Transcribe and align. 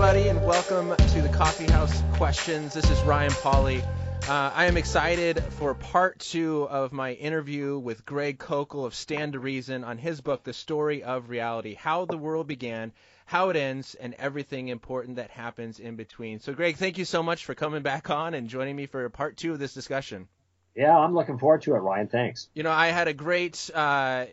everybody, 0.00 0.28
and 0.28 0.40
welcome 0.46 0.94
to 1.08 1.20
the 1.22 1.28
Coffee 1.30 1.66
House 1.72 2.04
Questions. 2.12 2.72
This 2.72 2.88
is 2.88 3.00
Ryan 3.00 3.32
Pauly. 3.32 3.82
Uh, 4.28 4.52
I 4.54 4.66
am 4.66 4.76
excited 4.76 5.42
for 5.54 5.74
part 5.74 6.20
two 6.20 6.68
of 6.70 6.92
my 6.92 7.14
interview 7.14 7.76
with 7.76 8.06
Greg 8.06 8.38
Koukl 8.38 8.86
of 8.86 8.94
Stand 8.94 9.32
to 9.32 9.40
Reason 9.40 9.82
on 9.82 9.98
his 9.98 10.20
book, 10.20 10.44
The 10.44 10.52
Story 10.52 11.02
of 11.02 11.30
Reality 11.30 11.74
How 11.74 12.04
the 12.04 12.16
World 12.16 12.46
Began, 12.46 12.92
How 13.26 13.48
It 13.48 13.56
Ends, 13.56 13.96
and 13.96 14.14
Everything 14.20 14.68
Important 14.68 15.16
That 15.16 15.32
Happens 15.32 15.80
in 15.80 15.96
Between. 15.96 16.38
So, 16.38 16.54
Greg, 16.54 16.76
thank 16.76 16.96
you 16.96 17.04
so 17.04 17.24
much 17.24 17.44
for 17.44 17.56
coming 17.56 17.82
back 17.82 18.08
on 18.08 18.34
and 18.34 18.46
joining 18.48 18.76
me 18.76 18.86
for 18.86 19.08
part 19.08 19.36
two 19.36 19.52
of 19.52 19.58
this 19.58 19.74
discussion. 19.74 20.28
Yeah, 20.76 20.96
I'm 20.96 21.12
looking 21.12 21.38
forward 21.38 21.62
to 21.62 21.74
it, 21.74 21.78
Ryan. 21.78 22.06
Thanks. 22.06 22.48
You 22.54 22.62
know, 22.62 22.70
I 22.70 22.88
had 22.88 23.08
a 23.08 23.12
great, 23.14 23.68
uh, 23.74 24.26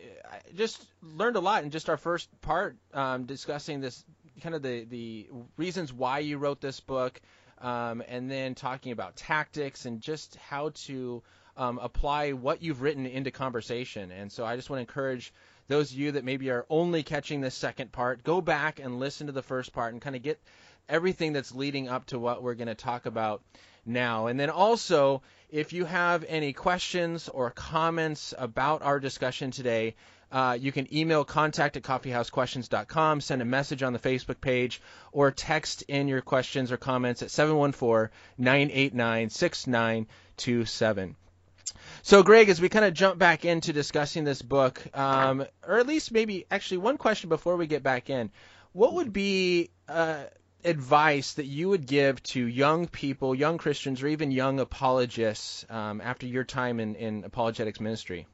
just 0.54 0.80
learned 1.02 1.34
a 1.34 1.40
lot 1.40 1.64
in 1.64 1.70
just 1.70 1.88
our 1.88 1.96
first 1.96 2.28
part 2.40 2.76
um, 2.94 3.24
discussing 3.24 3.80
this 3.80 4.04
kind 4.42 4.54
of 4.54 4.62
the, 4.62 4.84
the 4.84 5.28
reasons 5.56 5.92
why 5.92 6.20
you 6.20 6.38
wrote 6.38 6.60
this 6.60 6.80
book, 6.80 7.20
um, 7.60 8.02
and 8.06 8.30
then 8.30 8.54
talking 8.54 8.92
about 8.92 9.16
tactics 9.16 9.86
and 9.86 10.00
just 10.00 10.36
how 10.36 10.70
to 10.74 11.22
um, 11.56 11.78
apply 11.82 12.32
what 12.32 12.62
you've 12.62 12.82
written 12.82 13.06
into 13.06 13.30
conversation. 13.30 14.10
And 14.10 14.30
so 14.30 14.44
I 14.44 14.56
just 14.56 14.68
want 14.68 14.78
to 14.78 14.82
encourage 14.82 15.32
those 15.68 15.90
of 15.90 15.98
you 15.98 16.12
that 16.12 16.24
maybe 16.24 16.50
are 16.50 16.66
only 16.68 17.02
catching 17.02 17.40
this 17.40 17.54
second 17.54 17.92
part, 17.92 18.22
go 18.22 18.40
back 18.40 18.78
and 18.78 19.00
listen 19.00 19.26
to 19.26 19.32
the 19.32 19.42
first 19.42 19.72
part 19.72 19.92
and 19.92 20.02
kind 20.02 20.16
of 20.16 20.22
get 20.22 20.40
everything 20.88 21.32
that's 21.32 21.54
leading 21.54 21.88
up 21.88 22.06
to 22.06 22.18
what 22.18 22.42
we're 22.42 22.54
going 22.54 22.68
to 22.68 22.74
talk 22.74 23.06
about 23.06 23.42
now. 23.84 24.26
And 24.26 24.38
then 24.38 24.50
also, 24.50 25.22
if 25.50 25.72
you 25.72 25.84
have 25.84 26.24
any 26.28 26.52
questions 26.52 27.28
or 27.28 27.50
comments 27.50 28.34
about 28.36 28.82
our 28.82 29.00
discussion 29.00 29.50
today, 29.50 29.94
uh, 30.30 30.58
you 30.60 30.72
can 30.72 30.92
email 30.94 31.24
contact 31.24 31.76
at 31.76 31.82
coffeehousequestions.com, 31.82 33.20
send 33.20 33.42
a 33.42 33.44
message 33.44 33.82
on 33.82 33.92
the 33.92 33.98
Facebook 33.98 34.40
page, 34.40 34.80
or 35.12 35.30
text 35.30 35.82
in 35.82 36.08
your 36.08 36.20
questions 36.20 36.72
or 36.72 36.76
comments 36.76 37.22
at 37.22 37.30
714 37.30 38.10
989 38.38 39.30
6927. 39.30 41.16
So, 42.02 42.22
Greg, 42.22 42.48
as 42.48 42.60
we 42.60 42.68
kind 42.68 42.84
of 42.84 42.94
jump 42.94 43.18
back 43.18 43.44
into 43.44 43.72
discussing 43.72 44.24
this 44.24 44.42
book, 44.42 44.82
um, 44.94 45.44
or 45.66 45.78
at 45.78 45.86
least 45.86 46.12
maybe 46.12 46.46
actually 46.50 46.78
one 46.78 46.98
question 46.98 47.28
before 47.28 47.56
we 47.56 47.66
get 47.66 47.82
back 47.82 48.10
in, 48.10 48.30
what 48.72 48.94
would 48.94 49.12
be 49.12 49.70
uh, 49.88 50.24
advice 50.64 51.34
that 51.34 51.46
you 51.46 51.68
would 51.68 51.86
give 51.86 52.22
to 52.24 52.44
young 52.44 52.86
people, 52.88 53.34
young 53.34 53.58
Christians, 53.58 54.02
or 54.02 54.08
even 54.08 54.30
young 54.30 54.60
apologists 54.60 55.64
um, 55.70 56.00
after 56.00 56.26
your 56.26 56.44
time 56.44 56.80
in, 56.80 56.94
in 56.96 57.24
apologetics 57.24 57.80
ministry? 57.80 58.26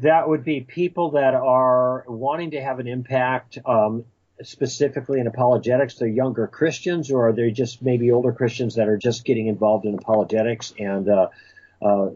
That 0.00 0.28
would 0.28 0.44
be 0.44 0.60
people 0.60 1.12
that 1.12 1.34
are 1.34 2.04
wanting 2.08 2.52
to 2.52 2.60
have 2.60 2.78
an 2.78 2.88
impact, 2.88 3.58
um, 3.64 4.04
specifically 4.42 5.20
in 5.20 5.26
apologetics. 5.26 5.94
They're 5.94 6.08
younger 6.08 6.48
Christians, 6.48 7.10
or 7.10 7.28
are 7.28 7.32
they 7.32 7.50
just 7.50 7.82
maybe 7.82 8.10
older 8.10 8.32
Christians 8.32 8.74
that 8.74 8.88
are 8.88 8.96
just 8.96 9.24
getting 9.24 9.46
involved 9.46 9.84
in 9.84 9.94
apologetics? 9.94 10.74
And 10.78 11.08
uh, 11.08 11.28
uh, 11.80 12.10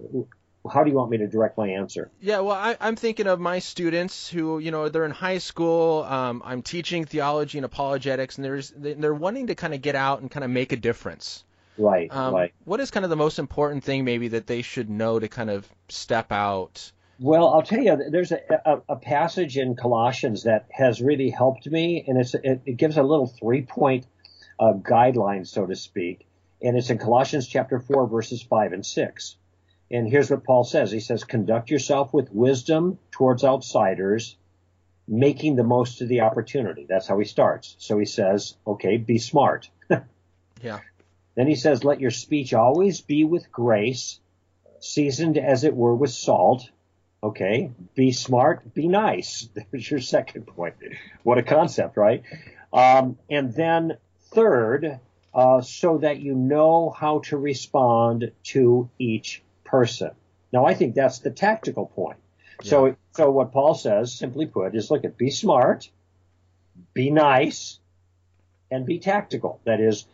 how 0.69 0.83
do 0.83 0.91
you 0.91 0.97
want 0.97 1.11
me 1.11 1.19
to 1.19 1.29
direct 1.29 1.57
my 1.57 1.69
answer? 1.69 2.11
Yeah, 2.21 2.41
well, 2.41 2.57
I, 2.57 2.77
am 2.81 2.97
thinking 2.97 3.27
of 3.27 3.39
my 3.39 3.61
students 3.61 4.29
who, 4.29 4.59
you 4.59 4.71
know, 4.71 4.89
they're 4.89 5.05
in 5.05 5.13
high 5.13 5.39
school. 5.39 6.03
Um, 6.03 6.43
I'm 6.45 6.63
teaching 6.63 7.05
theology 7.05 7.59
and 7.59 7.65
apologetics, 7.65 8.37
and 8.37 8.45
there's 8.45 8.73
they're 8.77 9.15
wanting 9.15 9.49
to 9.49 9.55
kind 9.55 9.75
of 9.75 9.83
get 9.83 9.95
out 9.95 10.21
and 10.21 10.31
kind 10.31 10.45
of 10.45 10.51
make 10.51 10.73
a 10.73 10.77
difference. 10.77 11.45
Right. 11.79 12.13
Um, 12.15 12.35
right. 12.35 12.55
What 12.65 12.81
is 12.81 12.91
kind 12.91 13.05
of 13.05 13.11
the 13.11 13.17
most 13.17 13.39
important 13.39 13.85
thing 13.85 14.05
maybe 14.05 14.29
that 14.29 14.47
they 14.47 14.63
should 14.63 14.89
know 14.89 15.19
to 15.19 15.29
kind 15.29 15.51
of 15.51 15.69
step 15.89 16.33
out? 16.33 16.91
Well, 17.19 17.49
I'll 17.49 17.63
tell 17.63 17.81
you, 17.81 17.97
there's 18.11 18.33
a, 18.33 18.41
a, 18.65 18.83
a, 18.91 18.97
passage 18.97 19.57
in 19.57 19.75
Colossians 19.75 20.43
that 20.43 20.67
has 20.71 21.01
really 21.01 21.31
helped 21.31 21.67
me, 21.67 22.05
and 22.07 22.19
it's 22.19 22.35
it, 22.35 22.61
it 22.67 22.77
gives 22.77 22.99
a 22.99 23.03
little 23.03 23.27
three 23.27 23.63
point 23.63 24.07
uh, 24.61 24.75
guideline, 24.75 25.47
so 25.47 25.65
to 25.65 25.75
speak, 25.77 26.27
and 26.61 26.77
it's 26.77 26.91
in 26.91 26.99
Colossians 26.99 27.49
chapter 27.49 27.81
four, 27.81 28.07
verses 28.07 28.43
five 28.43 28.75
and 28.75 28.85
six. 28.85 29.37
And 29.91 30.07
here's 30.07 30.31
what 30.31 30.45
Paul 30.45 30.65
says: 30.65 30.93
He 30.93 31.01
says, 31.01 31.25
"Conduct 31.25 31.71
yourself 31.71 32.13
with 32.13 32.31
wisdom 32.33 32.99
towards 33.11 33.45
outsiders, 33.45 34.37
making 35.09 35.57
the 35.57 35.65
most 35.65 36.03
of 36.03 36.09
the 36.09 36.21
opportunity." 36.21 36.85
That's 36.87 37.07
how 37.07 37.19
he 37.19 37.25
starts. 37.25 37.77
So 37.79 37.99
he 37.99 38.05
says, 38.07 38.57
"Okay, 38.67 38.99
be 38.99 39.17
smart." 39.17 39.71
yeah. 40.63 40.81
Then 41.35 41.47
he 41.47 41.55
says, 41.55 41.83
"Let 41.83 42.01
your 42.01 42.11
speech 42.11 42.53
always 42.53 43.01
be 43.01 43.25
with 43.25 43.51
grace." 43.51 44.21
seasoned 44.79 45.39
as 45.39 45.65
it 45.65 45.75
were 45.75 45.95
with 45.95 46.11
salt, 46.11 46.71
Okay, 47.27 47.73
be 47.97 48.13
smart, 48.13 48.73
be 48.73 48.87
nice. 48.87 49.49
There's 49.73 49.91
your 49.91 49.99
second 49.99 50.47
point. 50.47 50.77
What 51.25 51.39
a 51.39 51.43
concept, 51.43 51.97
right? 51.97 52.23
Um, 52.73 53.19
and 53.29 53.53
then 53.53 53.97
third, 54.33 55.01
uh, 55.35 55.61
so 55.61 55.99
that 55.99 56.21
you 56.21 56.37
know 56.37 56.91
how 56.91 57.19
to 57.25 57.37
respond 57.37 58.31
to 58.45 58.89
each 59.01 59.43
person. 59.65 60.13
Now, 60.53 60.67
I 60.67 60.75
think 60.75 60.95
that's 60.95 61.19
the 61.19 61.33
tactical 61.33 61.87
point. 61.87 62.19
Yeah. 62.63 62.71
So, 62.71 62.97
so 63.17 63.31
what 63.33 63.53
Paul 63.53 63.75
says, 63.75 64.15
simply 64.17 64.47
put, 64.47 64.77
is 64.77 64.93
look 64.93 65.05
at 65.05 65.19
be 65.19 65.31
smart, 65.31 65.91
be 66.95 67.11
nice, 67.11 67.81
and 68.71 68.87
be 68.87 69.01
tactical. 69.01 69.61
That 69.65 69.81
is, 69.81 70.07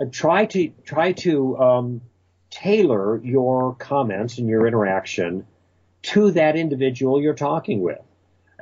uh, 0.00 0.06
try 0.10 0.46
to 0.46 0.72
try 0.86 1.12
to 1.12 1.58
um, 1.58 2.00
tailor 2.48 3.22
your 3.22 3.74
comments 3.74 4.38
and 4.38 4.48
your 4.48 4.66
interaction 4.66 5.46
to 6.02 6.32
that 6.32 6.56
individual 6.56 7.20
you're 7.20 7.34
talking 7.34 7.80
with. 7.80 8.00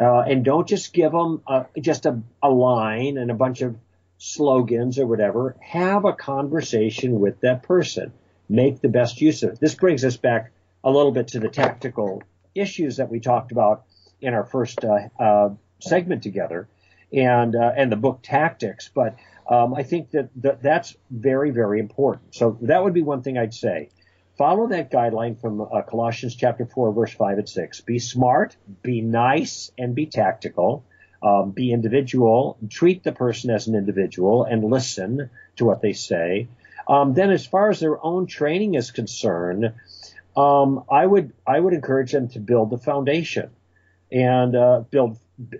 Uh, 0.00 0.20
and 0.20 0.44
don't 0.44 0.68
just 0.68 0.92
give 0.92 1.12
them 1.12 1.42
a, 1.46 1.66
just 1.80 2.06
a, 2.06 2.20
a 2.42 2.48
line 2.48 3.18
and 3.18 3.30
a 3.30 3.34
bunch 3.34 3.60
of 3.60 3.76
slogans 4.18 4.98
or 4.98 5.06
whatever. 5.06 5.56
Have 5.60 6.04
a 6.04 6.12
conversation 6.12 7.20
with 7.20 7.40
that 7.40 7.62
person. 7.62 8.12
Make 8.48 8.80
the 8.80 8.88
best 8.88 9.20
use 9.20 9.42
of 9.42 9.50
it. 9.50 9.60
This 9.60 9.74
brings 9.74 10.04
us 10.04 10.16
back 10.16 10.52
a 10.82 10.90
little 10.90 11.12
bit 11.12 11.28
to 11.28 11.40
the 11.40 11.48
tactical 11.48 12.22
issues 12.54 12.96
that 12.96 13.10
we 13.10 13.20
talked 13.20 13.52
about 13.52 13.84
in 14.20 14.34
our 14.34 14.44
first 14.44 14.84
uh, 14.84 15.08
uh, 15.18 15.50
segment 15.80 16.22
together, 16.22 16.68
and 17.12 17.54
uh, 17.54 17.72
and 17.76 17.90
the 17.90 17.96
book 17.96 18.20
Tactics. 18.22 18.90
But 18.92 19.16
um, 19.48 19.74
I 19.74 19.82
think 19.82 20.10
that, 20.12 20.30
that 20.36 20.62
that's 20.62 20.96
very 21.10 21.50
very 21.50 21.80
important. 21.80 22.34
So 22.34 22.58
that 22.62 22.82
would 22.82 22.94
be 22.94 23.02
one 23.02 23.22
thing 23.22 23.38
I'd 23.38 23.54
say 23.54 23.90
follow 24.40 24.68
that 24.68 24.90
guideline 24.90 25.38
from 25.38 25.60
uh, 25.60 25.82
Colossians 25.82 26.34
chapter 26.34 26.64
4, 26.64 26.94
verse 26.94 27.12
5 27.12 27.38
and 27.40 27.48
6. 27.48 27.82
Be 27.82 27.98
smart, 27.98 28.56
be 28.80 29.02
nice, 29.02 29.70
and 29.76 29.94
be 29.94 30.06
tactical. 30.06 30.82
Um, 31.22 31.50
be 31.50 31.72
individual, 31.72 32.56
treat 32.70 33.04
the 33.04 33.12
person 33.12 33.50
as 33.50 33.66
an 33.66 33.74
individual, 33.74 34.44
and 34.44 34.64
listen 34.64 35.28
to 35.56 35.66
what 35.66 35.82
they 35.82 35.92
say. 35.92 36.48
Um, 36.88 37.12
then, 37.12 37.30
as 37.30 37.44
far 37.44 37.68
as 37.68 37.80
their 37.80 38.02
own 38.02 38.26
training 38.26 38.76
is 38.76 38.90
concerned, 38.90 39.74
um, 40.34 40.84
I 40.90 41.04
would 41.04 41.34
I 41.46 41.60
would 41.60 41.74
encourage 41.74 42.12
them 42.12 42.28
to 42.28 42.40
build 42.40 42.70
the 42.70 42.78
foundation 42.78 43.50
and 44.10 44.56
uh, 44.56 44.84
build 44.90 45.18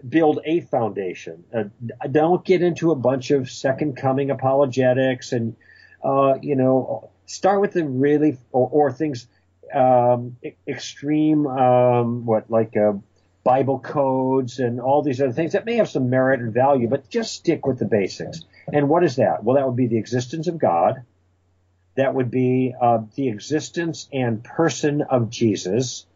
build 0.09 0.41
a 0.47 0.63
foundation. 0.63 1.45
Uh, 1.55 1.65
don't 2.11 2.43
get 2.43 2.63
into 2.63 2.93
a 2.93 2.97
bunch 2.97 3.31
of 3.31 3.51
second 3.51 3.99
coming 3.99 4.31
apologetics 4.31 5.33
and 5.33 5.57
uh, 6.03 6.39
you 6.41 6.57
know 6.57 7.11
start 7.31 7.61
with 7.61 7.73
the 7.73 7.85
really 7.85 8.39
or, 8.53 8.69
or 8.69 8.93
things 8.93 9.27
um, 9.73 10.37
extreme 10.67 11.47
um, 11.47 12.27
what 12.27 12.51
like 12.51 12.77
uh, 12.77 12.93
Bible 13.45 13.79
codes 13.79 14.59
and 14.59 14.81
all 14.81 15.03
these 15.03 15.21
other 15.21 15.33
things 15.33 15.53
that 15.53 15.65
may 15.65 15.77
have 15.77 15.89
some 15.89 16.11
merit 16.11 16.41
and 16.41 16.53
value, 16.53 16.89
but 16.89 17.09
just 17.09 17.35
stick 17.35 17.67
with 17.67 17.79
the 17.79 17.85
basics. 17.85 18.41
And 18.72 18.89
what 18.89 19.04
is 19.04 19.16
that? 19.16 19.45
Well, 19.45 19.57
that 19.57 19.66
would 19.66 19.77
be 19.77 19.87
the 19.87 19.99
existence 19.99 20.49
of 20.49 20.59
God. 20.59 21.03
That 21.97 22.15
would 22.15 22.31
be 22.31 22.75
uh, 22.81 22.99
the 23.15 23.28
existence 23.28 24.09
and 24.13 24.43
person 24.43 25.03
of 25.03 25.31
Jesus. 25.31 26.07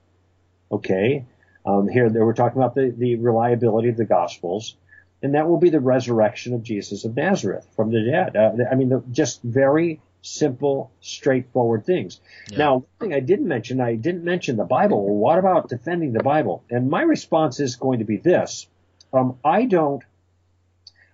Okay. 0.70 1.24
Um, 1.64 1.88
here, 1.88 2.08
we're 2.08 2.34
talking 2.34 2.58
about 2.58 2.74
the, 2.74 2.92
the 2.96 3.16
reliability 3.16 3.88
of 3.88 3.96
the 3.96 4.04
Gospels 4.04 4.76
and 5.24 5.34
that 5.34 5.48
will 5.48 5.58
be 5.58 5.70
the 5.70 5.80
resurrection 5.80 6.52
of 6.52 6.62
Jesus 6.62 7.06
of 7.06 7.16
Nazareth 7.16 7.66
from 7.74 7.90
the 7.90 8.04
dead. 8.04 8.36
Uh, 8.36 8.52
I 8.70 8.74
mean, 8.74 8.90
the, 8.90 9.02
just 9.10 9.42
very 9.42 10.02
simple, 10.24 10.90
straightforward 11.00 11.84
things. 11.84 12.20
Yeah. 12.50 12.58
Now, 12.58 12.72
one 12.74 12.84
thing 12.98 13.14
I 13.14 13.20
didn't 13.20 13.46
mention, 13.46 13.80
I 13.80 13.94
didn't 13.94 14.24
mention 14.24 14.56
the 14.56 14.64
Bible. 14.64 15.04
Well, 15.04 15.14
what 15.14 15.38
about 15.38 15.68
defending 15.68 16.12
the 16.12 16.22
Bible? 16.22 16.64
And 16.70 16.88
my 16.88 17.02
response 17.02 17.60
is 17.60 17.76
going 17.76 17.98
to 17.98 18.06
be 18.06 18.16
this. 18.16 18.66
Um, 19.12 19.38
I 19.44 19.66
don't, 19.66 20.02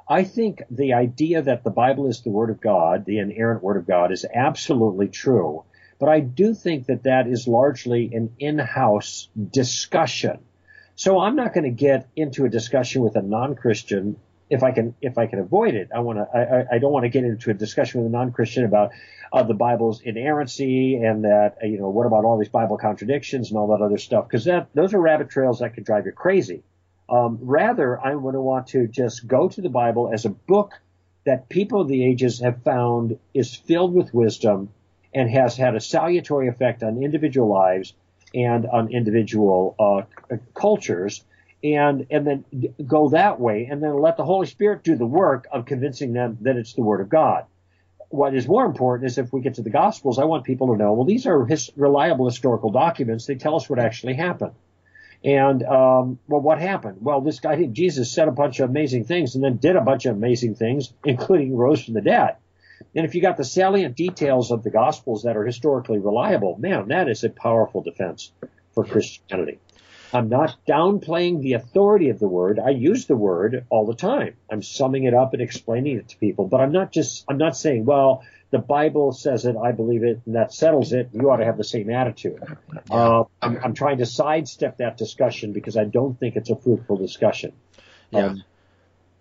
I 0.09 0.25
think 0.25 0.63
the 0.71 0.95
idea 0.95 1.43
that 1.43 1.65
the 1.65 1.71
Bible 1.71 2.09
is 2.09 2.23
the 2.23 2.31
Word 2.31 2.51
of 2.51 2.61
God, 2.61 3.05
the 3.05 3.19
inerrant 3.19 3.63
Word 3.63 3.77
of 3.77 3.87
God, 3.87 4.13
is 4.13 4.25
absolutely 4.33 5.09
true. 5.09 5.65
But 5.99 6.09
I 6.09 6.21
do 6.21 6.55
think 6.55 6.87
that 6.87 7.03
that 7.03 7.27
is 7.27 7.47
largely 7.47 8.15
an 8.15 8.35
in-house 8.39 9.29
discussion. 9.51 10.39
So 10.95 11.19
I'm 11.19 11.37
not 11.37 11.53
going 11.53 11.65
to 11.65 11.71
get 11.71 12.09
into 12.15 12.45
a 12.45 12.49
discussion 12.49 13.03
with 13.03 13.17
a 13.17 13.23
non-Christian 13.23 14.17
if 14.51 14.65
I 14.65 14.73
can 14.73 14.95
if 15.01 15.17
I 15.17 15.27
can 15.27 15.39
avoid 15.39 15.75
it, 15.75 15.89
I 15.95 16.01
want 16.01 16.19
to 16.19 16.27
I, 16.37 16.77
I 16.77 16.79
don't 16.79 16.93
want 16.93 17.05
to 17.05 17.09
get 17.09 17.25
into 17.25 17.51
a 17.51 17.55
discussion 17.55 18.03
with 18.03 18.09
a 18.09 18.13
non-Christian 18.13 18.65
about 18.65 18.91
uh, 19.33 19.45
the 19.45 19.55
Bible's 19.55 20.03
inerrancy 20.03 20.97
and 20.97 21.25
that 21.25 21.59
you 21.63 21.79
know 21.79 21.89
what 21.89 22.07
about 22.07 22.25
all 22.25 22.37
these 22.37 22.49
Bible 22.49 22.77
contradictions 22.77 23.51
and 23.51 23.59
all 23.59 23.69
that 23.69 23.83
other 23.83 23.99
stuff 23.99 24.27
because 24.27 24.45
that 24.45 24.69
those 24.75 24.93
are 24.93 25.01
rabbit 25.01 25.31
trails 25.31 25.61
that 25.61 25.75
could 25.75 25.85
drive 25.85 26.05
you 26.07 26.13
crazy. 26.13 26.63
Um, 27.09 27.39
rather, 27.41 28.01
I'm 28.01 28.23
going 28.23 28.35
to 28.35 28.41
want 28.41 28.69
to 28.69 28.87
just 28.87 29.27
go 29.27 29.49
to 29.49 29.61
the 29.61 29.69
Bible 29.69 30.11
as 30.13 30.25
a 30.25 30.31
book 30.31 30.75
that 31.25 31.49
people 31.49 31.81
of 31.81 31.89
the 31.89 32.05
ages 32.05 32.41
have 32.41 32.63
found 32.63 33.19
is 33.35 33.55
filled 33.55 33.95
with 33.95 34.13
wisdom 34.15 34.71
and 35.13 35.29
has 35.31 35.57
had 35.57 35.75
a 35.75 35.81
salutary 35.81 36.49
effect 36.49 36.83
on 36.83 37.03
individual 37.03 37.49
lives 37.49 37.95
and 38.35 38.67
on 38.67 38.93
individual 38.93 39.75
uh, 39.79 40.37
cultures 40.55 41.25
and 41.63 42.07
and 42.11 42.27
then 42.27 42.45
go 42.87 43.11
that 43.11 43.39
way 43.39 43.69
and 43.71 43.83
then 43.83 43.99
let 44.01 44.17
the 44.17 44.25
Holy 44.25 44.47
Spirit 44.47 44.83
do 44.83 44.97
the 44.97 45.07
work 45.07 45.47
of 45.53 45.67
convincing 45.67 46.13
them 46.13 46.39
that 46.43 46.57
it's 46.57 46.75
the 46.75 46.83
Word 46.83 47.01
of 47.01 47.09
God. 47.09 47.45
What 48.09 48.35
is 48.35 48.49
more 48.49 48.65
important 48.65 49.09
is 49.09 49.19
if 49.19 49.33
we 49.33 49.41
get 49.41 49.55
to 49.55 49.63
the 49.63 49.71
Gospels, 49.71 50.19
I 50.19 50.25
want 50.25 50.45
people 50.45 50.69
to 50.69 50.77
know, 50.77 50.95
well, 50.95 51.05
these 51.05 51.27
are 51.27 51.47
his, 51.47 51.71
reliable 51.77 52.27
historical 52.27 52.71
documents. 52.71 53.27
They 53.27 53.37
tell 53.37 53.55
us 53.55 53.71
what 53.71 53.79
actually 53.79 54.15
happened. 54.15 54.55
And 55.23 55.63
um, 55.63 56.19
well, 56.27 56.41
what 56.41 56.59
happened? 56.61 56.99
Well, 57.03 57.21
this 57.21 57.41
guy 57.41 57.63
Jesus 57.67 58.11
said 58.11 58.27
a 58.27 58.33
bunch 58.33 58.59
of 58.59 58.71
amazing 58.71 59.05
things 59.05 59.35
and 59.35 59.45
then 59.45 59.59
did 59.59 59.77
a 59.77 59.83
bunch 59.83 60.07
of 60.07 60.17
amazing 60.17 60.55
things, 60.55 60.93
including 61.05 61.55
rose 61.55 61.85
from 61.85 61.95
the 61.95 62.01
dead. 62.01 62.37
And 62.95 63.05
if 63.05 63.15
you 63.15 63.21
got 63.21 63.37
the 63.37 63.45
salient 63.45 63.97
details 63.97 64.51
of 64.51 64.63
the 64.63 64.71
Gospels 64.71 65.25
that 65.25 65.37
are 65.37 65.45
historically 65.45 65.99
reliable, 65.99 66.57
man, 66.59 66.89
that 66.89 67.09
is 67.09 67.23
a 67.23 67.29
powerful 67.29 67.83
defense 67.83 68.33
for 68.75 68.85
Christianity. 68.85 69.59
I'm 70.13 70.29
not 70.29 70.57
downplaying 70.69 71.43
the 71.43 71.55
authority 71.55 72.11
of 72.11 72.19
the 72.19 72.29
word. 72.29 72.59
I 72.59 72.71
use 72.71 73.07
the 73.07 73.17
word 73.17 73.65
all 73.71 73.87
the 73.87 73.95
time. 73.95 74.37
I'm 74.51 74.63
summing 74.63 75.05
it 75.05 75.15
up 75.15 75.33
and 75.33 75.43
explaining 75.43 75.99
it 75.99 76.09
to 76.09 76.17
people, 76.17 76.47
but 76.47 76.61
I'm 76.61 76.73
not 76.73 76.93
just, 76.93 77.25
I'm 77.29 77.39
not 77.39 77.57
saying, 77.57 77.85
well, 77.85 78.25
the 78.51 78.59
Bible 78.59 79.13
says 79.13 79.47
it, 79.47 79.57
I 79.57 79.73
believe 79.73 80.03
it, 80.03 80.23
and 80.27 80.35
that 80.35 80.53
settles 80.53 80.93
it. 80.93 81.11
You 81.13 81.31
ought 81.31 81.37
to 81.37 81.45
have 81.45 81.57
the 81.57 81.65
same 81.65 81.91
attitude. 81.91 82.43
Yeah. 82.43 82.81
Uh, 82.91 83.25
I'm, 83.41 83.59
I'm, 83.63 83.75
trying 83.75 83.99
to 83.99 84.07
sidestep 84.07 84.79
that 84.79 84.97
discussion 84.97 85.53
because 85.53 85.77
I 85.77 85.85
don't 85.85 86.19
think 86.19 86.35
it's 86.35 86.51
a 86.51 86.57
fruitful 86.57 86.97
discussion. 86.97 87.53
Yeah. 88.11 88.27
Um, 88.27 88.45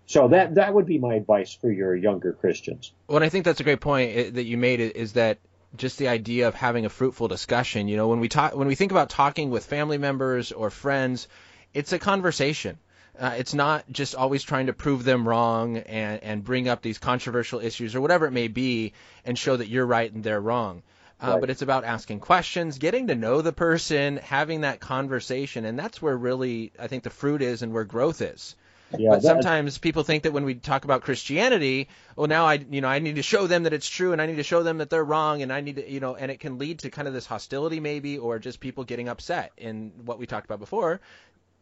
so 0.06 0.26
that 0.26 0.56
that 0.56 0.74
would 0.74 0.86
be 0.86 0.98
my 0.98 1.14
advice 1.14 1.54
for 1.54 1.70
your 1.70 1.94
younger 1.94 2.32
Christians. 2.32 2.92
Well, 3.06 3.22
I 3.22 3.28
think 3.28 3.44
that's 3.44 3.60
a 3.60 3.62
great 3.62 3.80
point 3.80 4.16
eh, 4.16 4.30
that 4.30 4.42
you 4.42 4.56
made. 4.56 4.80
Is 4.80 5.12
that 5.12 5.38
just 5.76 5.98
the 5.98 6.08
idea 6.08 6.48
of 6.48 6.54
having 6.54 6.86
a 6.86 6.88
fruitful 6.88 7.28
discussion? 7.28 7.88
You 7.88 7.96
know, 7.96 8.08
when 8.08 8.20
we 8.20 8.28
talk, 8.28 8.54
when 8.54 8.68
we 8.68 8.74
think 8.74 8.90
about 8.90 9.10
talking 9.10 9.50
with 9.50 9.66
family 9.66 9.98
members 9.98 10.52
or 10.52 10.70
friends, 10.70 11.28
it's 11.74 11.92
a 11.92 11.98
conversation. 11.98 12.78
Uh, 13.18 13.34
it's 13.36 13.52
not 13.52 13.84
just 13.90 14.14
always 14.14 14.42
trying 14.42 14.66
to 14.66 14.72
prove 14.72 15.04
them 15.04 15.28
wrong 15.28 15.76
and, 15.76 16.22
and 16.22 16.44
bring 16.44 16.68
up 16.68 16.80
these 16.80 16.98
controversial 16.98 17.60
issues 17.60 17.94
or 17.94 18.00
whatever 18.00 18.26
it 18.26 18.30
may 18.30 18.48
be 18.48 18.94
and 19.26 19.38
show 19.38 19.56
that 19.56 19.68
you're 19.68 19.84
right 19.84 20.10
and 20.10 20.24
they're 20.24 20.40
wrong. 20.40 20.82
Uh, 21.22 21.32
right. 21.32 21.40
But 21.40 21.50
it's 21.50 21.60
about 21.60 21.84
asking 21.84 22.20
questions, 22.20 22.78
getting 22.78 23.08
to 23.08 23.14
know 23.14 23.42
the 23.42 23.52
person, 23.52 24.16
having 24.16 24.62
that 24.62 24.80
conversation, 24.80 25.66
and 25.66 25.78
that's 25.78 26.00
where 26.00 26.16
really 26.16 26.72
I 26.78 26.86
think 26.86 27.02
the 27.02 27.10
fruit 27.10 27.42
is 27.42 27.60
and 27.62 27.74
where 27.74 27.84
growth 27.84 28.22
is. 28.22 28.56
Yeah, 28.98 29.10
but 29.10 29.22
sometimes 29.22 29.78
people 29.78 30.02
think 30.02 30.24
that 30.24 30.32
when 30.32 30.44
we 30.44 30.54
talk 30.54 30.84
about 30.84 31.02
Christianity, 31.02 31.88
well, 32.16 32.26
now 32.26 32.46
I, 32.46 32.54
you 32.54 32.80
know, 32.80 32.88
I 32.88 32.98
need 32.98 33.16
to 33.16 33.22
show 33.22 33.46
them 33.46 33.62
that 33.64 33.72
it's 33.72 33.88
true, 33.88 34.12
and 34.12 34.20
I 34.20 34.26
need 34.26 34.36
to 34.36 34.42
show 34.42 34.62
them 34.62 34.78
that 34.78 34.90
they're 34.90 35.04
wrong, 35.04 35.42
and 35.42 35.52
I 35.52 35.60
need 35.60 35.76
to, 35.76 35.90
you 35.90 36.00
know, 36.00 36.16
and 36.16 36.30
it 36.30 36.40
can 36.40 36.58
lead 36.58 36.80
to 36.80 36.90
kind 36.90 37.06
of 37.06 37.14
this 37.14 37.26
hostility 37.26 37.80
maybe, 37.80 38.18
or 38.18 38.38
just 38.38 38.60
people 38.60 38.84
getting 38.84 39.08
upset. 39.08 39.52
In 39.56 39.92
what 40.04 40.18
we 40.18 40.26
talked 40.26 40.46
about 40.46 40.58
before, 40.58 41.00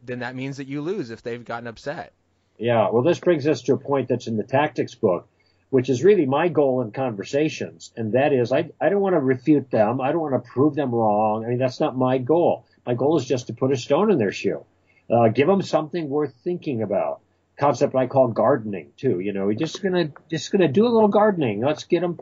then 0.03 0.19
that 0.19 0.35
means 0.35 0.57
that 0.57 0.67
you 0.67 0.81
lose 0.81 1.11
if 1.11 1.21
they've 1.21 1.43
gotten 1.43 1.67
upset. 1.67 2.13
Yeah. 2.57 2.89
Well, 2.89 3.03
this 3.03 3.19
brings 3.19 3.47
us 3.47 3.61
to 3.63 3.73
a 3.73 3.77
point 3.77 4.09
that's 4.09 4.27
in 4.27 4.35
the 4.35 4.43
tactics 4.43 4.95
book, 4.95 5.27
which 5.69 5.89
is 5.89 6.03
really 6.03 6.25
my 6.25 6.47
goal 6.47 6.81
in 6.81 6.91
conversations, 6.91 7.91
and 7.95 8.13
that 8.13 8.33
is 8.33 8.51
I, 8.51 8.71
I 8.81 8.89
don't 8.89 9.01
want 9.01 9.13
to 9.13 9.19
refute 9.19 9.69
them, 9.69 10.01
I 10.01 10.11
don't 10.11 10.21
want 10.21 10.43
to 10.43 10.49
prove 10.49 10.75
them 10.75 10.93
wrong. 10.93 11.45
I 11.45 11.49
mean, 11.49 11.59
that's 11.59 11.79
not 11.79 11.95
my 11.95 12.17
goal. 12.17 12.65
My 12.85 12.95
goal 12.95 13.17
is 13.17 13.25
just 13.25 13.47
to 13.47 13.53
put 13.53 13.71
a 13.71 13.77
stone 13.77 14.11
in 14.11 14.17
their 14.17 14.31
shoe. 14.31 14.65
Uh, 15.09 15.29
give 15.29 15.47
them 15.47 15.61
something 15.61 16.07
worth 16.09 16.33
thinking 16.43 16.81
about. 16.81 17.21
Concept 17.57 17.95
I 17.95 18.07
call 18.07 18.29
gardening 18.29 18.91
too. 18.95 19.19
You 19.19 19.33
know, 19.33 19.45
we're 19.45 19.53
just 19.53 19.81
gonna 19.83 20.11
just 20.29 20.51
gonna 20.51 20.67
do 20.67 20.85
a 20.85 20.89
little 20.89 21.09
gardening. 21.09 21.61
Let's 21.61 21.83
get 21.83 22.01
them 22.01 22.19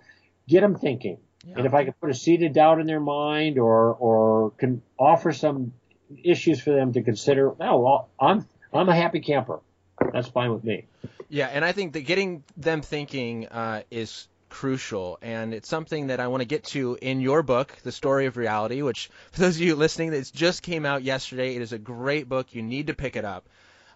get 0.47 0.61
them 0.61 0.75
thinking. 0.75 1.17
Yeah. 1.45 1.55
And 1.57 1.65
if 1.65 1.73
I 1.73 1.83
can 1.83 1.93
put 1.93 2.09
a 2.09 2.13
seed 2.13 2.43
of 2.43 2.53
doubt 2.53 2.79
in 2.79 2.87
their 2.87 2.99
mind, 2.99 3.59
or 3.59 3.93
or 3.93 4.51
can 4.51 4.81
offer 4.97 5.31
some 5.31 5.73
issues 6.23 6.61
for 6.61 6.71
them 6.71 6.93
to 6.93 7.01
consider, 7.03 7.51
oh, 7.59 7.79
well, 7.79 8.09
I'm 8.19 8.47
I'm 8.73 8.89
a 8.89 8.95
happy 8.95 9.19
camper. 9.19 9.59
That's 10.13 10.27
fine 10.27 10.53
with 10.53 10.63
me. 10.63 10.85
Yeah, 11.29 11.47
and 11.47 11.65
I 11.65 11.71
think 11.71 11.93
that 11.93 12.01
getting 12.01 12.43
them 12.55 12.81
thinking 12.81 13.47
uh, 13.47 13.83
is 13.91 14.27
crucial, 14.49 15.17
and 15.21 15.53
it's 15.53 15.69
something 15.69 16.07
that 16.07 16.19
I 16.19 16.27
want 16.27 16.41
to 16.41 16.47
get 16.47 16.63
to 16.65 16.97
in 17.01 17.21
your 17.21 17.43
book, 17.43 17.75
The 17.83 17.91
Story 17.91 18.25
of 18.25 18.37
Reality, 18.37 18.81
which 18.81 19.09
for 19.31 19.41
those 19.41 19.55
of 19.55 19.61
you 19.61 19.75
listening, 19.75 20.13
it 20.13 20.31
just 20.33 20.63
came 20.63 20.85
out 20.85 21.03
yesterday. 21.03 21.55
It 21.55 21.61
is 21.61 21.73
a 21.73 21.77
great 21.77 22.27
book. 22.27 22.55
You 22.55 22.61
need 22.61 22.87
to 22.87 22.93
pick 22.93 23.15
it 23.15 23.25
up. 23.25 23.47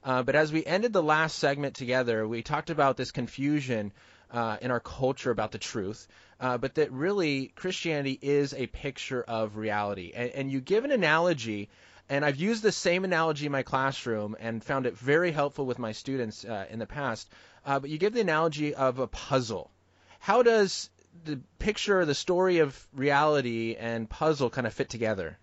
Uh, 0.04 0.24
but 0.24 0.36
as 0.36 0.52
we 0.52 0.66
ended 0.66 0.94
the 0.94 1.04
last 1.04 1.38
segment 1.38 1.76
together, 1.76 2.28
we 2.28 2.42
talked 2.42 2.70
about 2.70 2.98
this 2.98 3.12
confusion 3.12 3.92
uh, 4.32 4.58
in 4.62 4.72
our 4.72 4.80
culture 4.80 5.32
about 5.32 5.52
the 5.52 5.58
truth, 5.58 6.08
uh, 6.40 6.58
but 6.58 6.76
that 6.76 6.92
really 6.92 7.48
Christianity 7.56 8.18
is 8.22 8.54
a 8.54 8.68
picture 8.68 9.22
of 9.22 9.58
reality. 9.58 10.12
And, 10.16 10.32
and, 10.32 10.52
you 10.52 10.62
give 10.62 10.86
an 10.86 10.92
analogy, 10.92 11.70
and 12.10 12.24
I've 12.24 12.38
used 12.38 12.64
the 12.64 12.72
same 12.72 13.04
analogy 13.04 13.46
in 13.46 13.52
my 13.52 13.64
classroom 13.64 14.36
and 14.40 14.64
found 14.64 14.86
it 14.86 14.98
very 14.98 15.32
helpful 15.32 15.66
with 15.66 15.80
my 15.80 15.92
students 15.92 16.46
uh, 16.46 16.66
in 16.70 16.80
the 16.80 16.88
past. 16.88 17.30
Uh, 17.66 17.80
but 17.80 17.90
you 17.90 17.98
give 17.98 18.14
the 18.14 18.22
analogy 18.22 18.74
of 18.74 19.00
a 19.00 19.08
puzzle 19.08 19.71
how 20.22 20.44
does 20.44 20.92
the 21.26 21.42
picture, 21.58 22.06
the 22.06 22.14
story 22.14 22.60
of 22.60 22.88
reality 22.94 23.76
and 23.78 24.08
puzzle 24.08 24.52
kind 24.52 24.68
of 24.68 24.74
fit 24.74 24.88
together? 24.88 25.40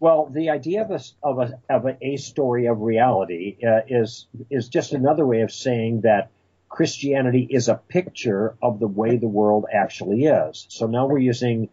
Well, 0.00 0.30
the 0.32 0.48
idea 0.48 0.82
of 0.82 0.90
a 0.90 1.00
of 1.22 1.38
a, 1.38 1.60
of 1.68 1.86
a, 1.86 1.96
a 2.00 2.16
story 2.16 2.66
of 2.66 2.80
reality 2.80 3.58
uh, 3.62 3.82
is 3.86 4.26
is 4.50 4.68
just 4.68 4.94
another 4.94 5.26
way 5.26 5.42
of 5.42 5.52
saying 5.52 6.00
that 6.02 6.30
Christianity 6.70 7.46
is 7.48 7.68
a 7.68 7.74
picture 7.74 8.56
of 8.62 8.80
the 8.80 8.88
way 8.88 9.18
the 9.18 9.28
world 9.28 9.66
actually 9.72 10.24
is. 10.24 10.66
So 10.70 10.86
now 10.86 11.06
we're 11.06 11.18
using 11.18 11.68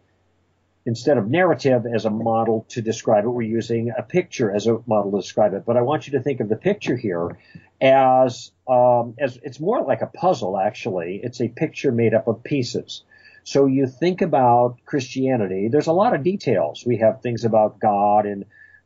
instead 0.84 1.16
of 1.16 1.28
narrative 1.28 1.86
as 1.86 2.04
a 2.04 2.10
model 2.10 2.66
to 2.70 2.82
describe 2.82 3.24
it, 3.24 3.28
we're 3.28 3.42
using 3.42 3.92
a 3.96 4.02
picture 4.02 4.54
as 4.54 4.66
a 4.66 4.78
model 4.86 5.12
to 5.12 5.18
describe 5.18 5.54
it. 5.54 5.64
But 5.64 5.76
I 5.76 5.82
want 5.82 6.06
you 6.06 6.18
to 6.18 6.22
think 6.22 6.40
of 6.40 6.48
the 6.48 6.56
picture 6.56 6.96
here 6.96 7.38
as, 7.80 8.50
um, 8.68 9.14
as 9.18 9.38
it's 9.42 9.60
more 9.60 9.82
like 9.82 10.02
a 10.02 10.06
puzzle, 10.06 10.58
actually. 10.58 11.20
It's 11.22 11.40
a 11.40 11.48
picture 11.48 11.92
made 11.92 12.14
up 12.14 12.26
of 12.26 12.42
pieces. 12.42 13.04
So 13.44 13.66
you 13.66 13.86
think 13.86 14.22
about 14.22 14.78
Christianity, 14.84 15.68
there's 15.68 15.88
a 15.88 15.92
lot 15.92 16.14
of 16.14 16.22
details. 16.22 16.84
We 16.86 16.98
have 16.98 17.22
things 17.22 17.44
about 17.44 17.80
God 17.80 18.26
and 18.26 18.44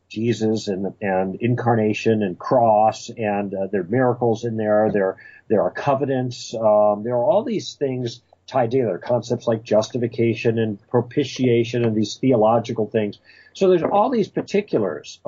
Jesus 0.09 0.67
and, 0.67 0.93
and 1.01 1.35
incarnation 1.35 2.23
and 2.23 2.39
cross 2.39 3.09
and 3.09 3.53
uh, 3.53 3.67
there 3.71 3.81
are 3.81 3.85
miracles 3.85 4.45
in 4.45 4.55
there. 4.55 4.89
There, 4.91 5.17
there 5.49 5.61
are 5.63 5.71
covenants. 5.71 6.53
Um, 6.53 7.03
there 7.03 7.15
are 7.15 7.23
all 7.23 7.43
these 7.43 7.73
things 7.73 8.21
tied 8.47 8.71
together, 8.71 8.97
concepts 8.97 9.45
like 9.45 9.61
justification 9.61 10.57
and 10.57 10.79
propitiation 10.87 11.85
and 11.85 11.95
these 11.95 12.15
theological 12.15 12.87
things. 12.87 13.19
So 13.53 13.69
there's 13.69 13.83
all 13.83 14.09
these 14.09 14.29
particulars. 14.29 15.19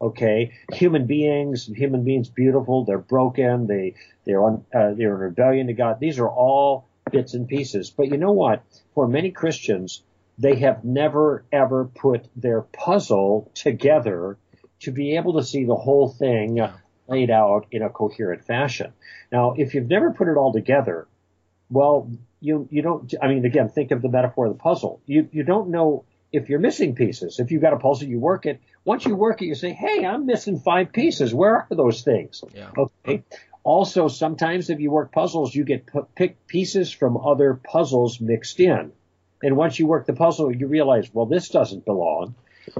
Okay, 0.00 0.52
human 0.72 1.06
beings, 1.06 1.66
human 1.66 2.04
beings, 2.04 2.28
beautiful. 2.28 2.84
They're 2.84 2.98
broken. 2.98 3.66
They 3.66 3.94
they're 4.24 4.42
on 4.42 4.64
uh, 4.72 4.94
they're 4.94 5.14
in 5.14 5.20
rebellion 5.20 5.66
to 5.66 5.72
God. 5.72 5.98
These 5.98 6.20
are 6.20 6.28
all 6.28 6.88
bits 7.10 7.34
and 7.34 7.48
pieces. 7.48 7.90
But 7.90 8.08
you 8.08 8.16
know 8.16 8.32
what? 8.32 8.62
For 8.94 9.08
many 9.08 9.32
Christians, 9.32 10.02
they 10.38 10.56
have 10.60 10.84
never 10.84 11.44
ever 11.50 11.86
put 11.86 12.28
their 12.36 12.62
puzzle 12.62 13.50
together 13.54 14.38
to 14.80 14.92
be 14.92 15.16
able 15.16 15.34
to 15.34 15.42
see 15.42 15.64
the 15.64 15.74
whole 15.74 16.08
thing 16.08 16.60
laid 17.08 17.30
out 17.30 17.66
in 17.72 17.82
a 17.82 17.90
coherent 17.90 18.44
fashion. 18.44 18.92
Now, 19.32 19.54
if 19.56 19.74
you've 19.74 19.88
never 19.88 20.12
put 20.12 20.28
it 20.28 20.36
all 20.36 20.52
together, 20.52 21.08
well, 21.70 22.10
you 22.40 22.68
you 22.70 22.82
don't. 22.82 23.12
I 23.20 23.28
mean, 23.28 23.44
again, 23.44 23.68
think 23.68 23.90
of 23.90 24.02
the 24.02 24.08
metaphor 24.08 24.46
of 24.46 24.52
the 24.52 24.58
puzzle. 24.58 25.00
You 25.06 25.28
you 25.32 25.42
don't 25.42 25.70
know 25.70 26.04
if 26.32 26.48
you're 26.48 26.58
missing 26.58 26.94
pieces. 26.94 27.38
If 27.38 27.50
you've 27.50 27.62
got 27.62 27.72
a 27.72 27.78
puzzle, 27.78 28.08
you 28.08 28.18
work 28.18 28.46
it. 28.46 28.60
Once 28.84 29.04
you 29.04 29.16
work 29.16 29.42
it, 29.42 29.46
you 29.46 29.54
say, 29.54 29.72
"Hey, 29.72 30.04
I'm 30.04 30.26
missing 30.26 30.58
five 30.58 30.92
pieces. 30.92 31.34
Where 31.34 31.56
are 31.56 31.66
those 31.70 32.02
things?" 32.02 32.44
Yeah. 32.54 32.70
Okay. 32.76 33.22
Also, 33.64 34.08
sometimes 34.08 34.70
if 34.70 34.80
you 34.80 34.90
work 34.90 35.12
puzzles, 35.12 35.54
you 35.54 35.64
get 35.64 35.88
pick 36.14 36.46
pieces 36.46 36.90
from 36.90 37.16
other 37.16 37.54
puzzles 37.54 38.20
mixed 38.20 38.60
in. 38.60 38.92
And 39.42 39.56
once 39.56 39.78
you 39.78 39.86
work 39.86 40.06
the 40.06 40.14
puzzle, 40.14 40.54
you 40.54 40.66
realize, 40.66 41.12
well, 41.12 41.26
this 41.26 41.48
doesn't 41.48 41.84
belong. 41.84 42.34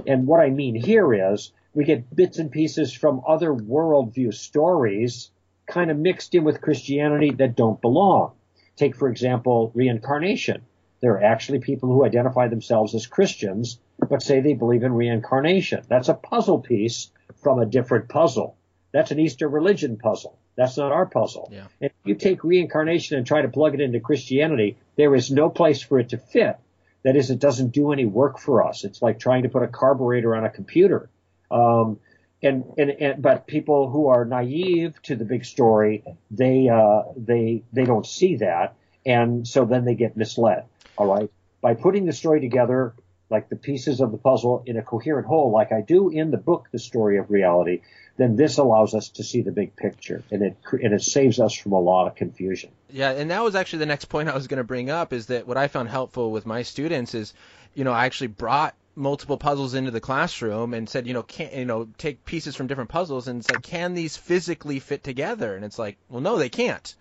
And 0.05 0.27
what 0.27 0.39
I 0.39 0.49
mean 0.49 0.75
here 0.75 1.31
is 1.33 1.51
we 1.73 1.83
get 1.85 2.13
bits 2.13 2.39
and 2.39 2.51
pieces 2.51 2.91
from 2.93 3.21
other 3.27 3.53
worldview 3.53 4.33
stories 4.33 5.31
kind 5.67 5.91
of 5.91 5.97
mixed 5.97 6.33
in 6.35 6.43
with 6.43 6.61
Christianity 6.61 7.31
that 7.31 7.55
don't 7.55 7.79
belong. 7.79 8.31
Take, 8.79 8.95
for 8.95 9.09
example, 9.09 9.73
reincarnation. 9.75 10.61
There 11.01 11.11
are 11.15 11.23
actually 11.23 11.59
people 11.59 11.89
who 11.89 12.05
identify 12.05 12.47
themselves 12.47 12.95
as 12.95 13.07
Christians, 13.07 13.77
but 14.09 14.23
say 14.23 14.39
they 14.39 14.53
believe 14.53 14.83
in 14.83 14.93
reincarnation. 14.93 15.83
That's 15.89 16.07
a 16.07 16.13
puzzle 16.13 16.59
piece 16.59 17.11
from 17.43 17.59
a 17.59 17.65
different 17.65 18.07
puzzle. 18.07 18.55
That's 18.93 19.11
an 19.11 19.19
Easter 19.19 19.49
religion 19.49 19.97
puzzle. 19.97 20.39
That's 20.55 20.77
not 20.77 20.93
our 20.93 21.05
puzzle. 21.05 21.49
Yeah. 21.51 21.67
And 21.81 21.91
if 21.91 22.05
you 22.05 22.15
take 22.15 22.45
reincarnation 22.45 23.17
and 23.17 23.27
try 23.27 23.41
to 23.41 23.49
plug 23.49 23.73
it 23.73 23.81
into 23.81 23.99
Christianity, 23.99 24.77
there 24.95 25.13
is 25.13 25.29
no 25.29 25.49
place 25.49 25.81
for 25.81 25.99
it 25.99 26.09
to 26.09 26.17
fit. 26.17 26.55
That 27.03 27.17
is, 27.17 27.29
it 27.29 27.39
doesn't 27.39 27.73
do 27.73 27.91
any 27.91 28.05
work 28.05 28.39
for 28.39 28.65
us. 28.65 28.85
It's 28.85 29.01
like 29.01 29.19
trying 29.19 29.43
to 29.43 29.49
put 29.49 29.63
a 29.63 29.67
carburetor 29.67 30.37
on 30.37 30.45
a 30.45 30.49
computer. 30.49 31.09
Um, 31.51 31.99
and, 32.41 32.63
and, 32.77 32.89
and 32.89 33.21
but 33.21 33.47
people 33.47 33.89
who 33.89 34.07
are 34.07 34.25
naive 34.25 35.01
to 35.03 35.15
the 35.15 35.25
big 35.25 35.45
story, 35.45 36.03
they 36.31 36.69
uh, 36.69 37.03
they 37.15 37.63
they 37.73 37.83
don't 37.83 38.05
see 38.05 38.37
that, 38.37 38.75
and 39.05 39.47
so 39.47 39.65
then 39.65 39.85
they 39.85 39.95
get 39.95 40.15
misled. 40.15 40.65
All 40.97 41.07
right, 41.07 41.29
by 41.61 41.73
putting 41.73 42.05
the 42.05 42.13
story 42.13 42.41
together 42.41 42.93
like 43.29 43.49
the 43.49 43.55
pieces 43.55 44.01
of 44.01 44.11
the 44.11 44.17
puzzle 44.17 44.63
in 44.65 44.77
a 44.77 44.81
coherent 44.81 45.27
whole, 45.27 45.51
like 45.51 45.71
I 45.71 45.81
do 45.81 46.09
in 46.09 46.31
the 46.31 46.37
book, 46.37 46.67
The 46.71 46.79
Story 46.79 47.19
of 47.19 47.29
Reality, 47.29 47.81
then 48.17 48.35
this 48.35 48.57
allows 48.57 48.95
us 48.95 49.09
to 49.09 49.23
see 49.23 49.41
the 49.41 49.51
big 49.51 49.75
picture, 49.75 50.23
and 50.31 50.41
it 50.41 50.57
and 50.71 50.93
it 50.93 51.01
saves 51.01 51.39
us 51.39 51.53
from 51.53 51.73
a 51.73 51.79
lot 51.79 52.07
of 52.07 52.15
confusion. 52.15 52.71
Yeah, 52.89 53.11
and 53.11 53.31
that 53.31 53.43
was 53.43 53.55
actually 53.55 53.79
the 53.79 53.85
next 53.85 54.05
point 54.05 54.29
I 54.29 54.35
was 54.35 54.47
going 54.47 54.57
to 54.57 54.63
bring 54.63 54.89
up 54.89 55.13
is 55.13 55.27
that 55.27 55.47
what 55.47 55.57
I 55.57 55.67
found 55.67 55.89
helpful 55.89 56.31
with 56.31 56.45
my 56.45 56.63
students 56.63 57.13
is, 57.13 57.33
you 57.75 57.83
know, 57.83 57.93
I 57.93 58.05
actually 58.05 58.27
brought 58.27 58.75
multiple 58.99 59.37
puzzles 59.37 59.73
into 59.73 59.91
the 59.91 60.01
classroom 60.01 60.73
and 60.73 60.87
said, 60.87 61.07
you 61.07 61.13
know, 61.13 61.23
can 61.23 61.49
you 61.57 61.65
know 61.65 61.87
take 61.97 62.25
pieces 62.25 62.55
from 62.55 62.67
different 62.67 62.89
puzzles 62.89 63.27
and 63.27 63.39
it's 63.39 63.49
like, 63.49 63.63
can 63.63 63.93
these 63.93 64.17
physically 64.17 64.79
fit 64.79 65.03
together? 65.03 65.55
And 65.55 65.65
it's 65.65 65.79
like, 65.79 65.97
well, 66.09 66.21
no, 66.21 66.37
they 66.37 66.49
can't. 66.49 66.95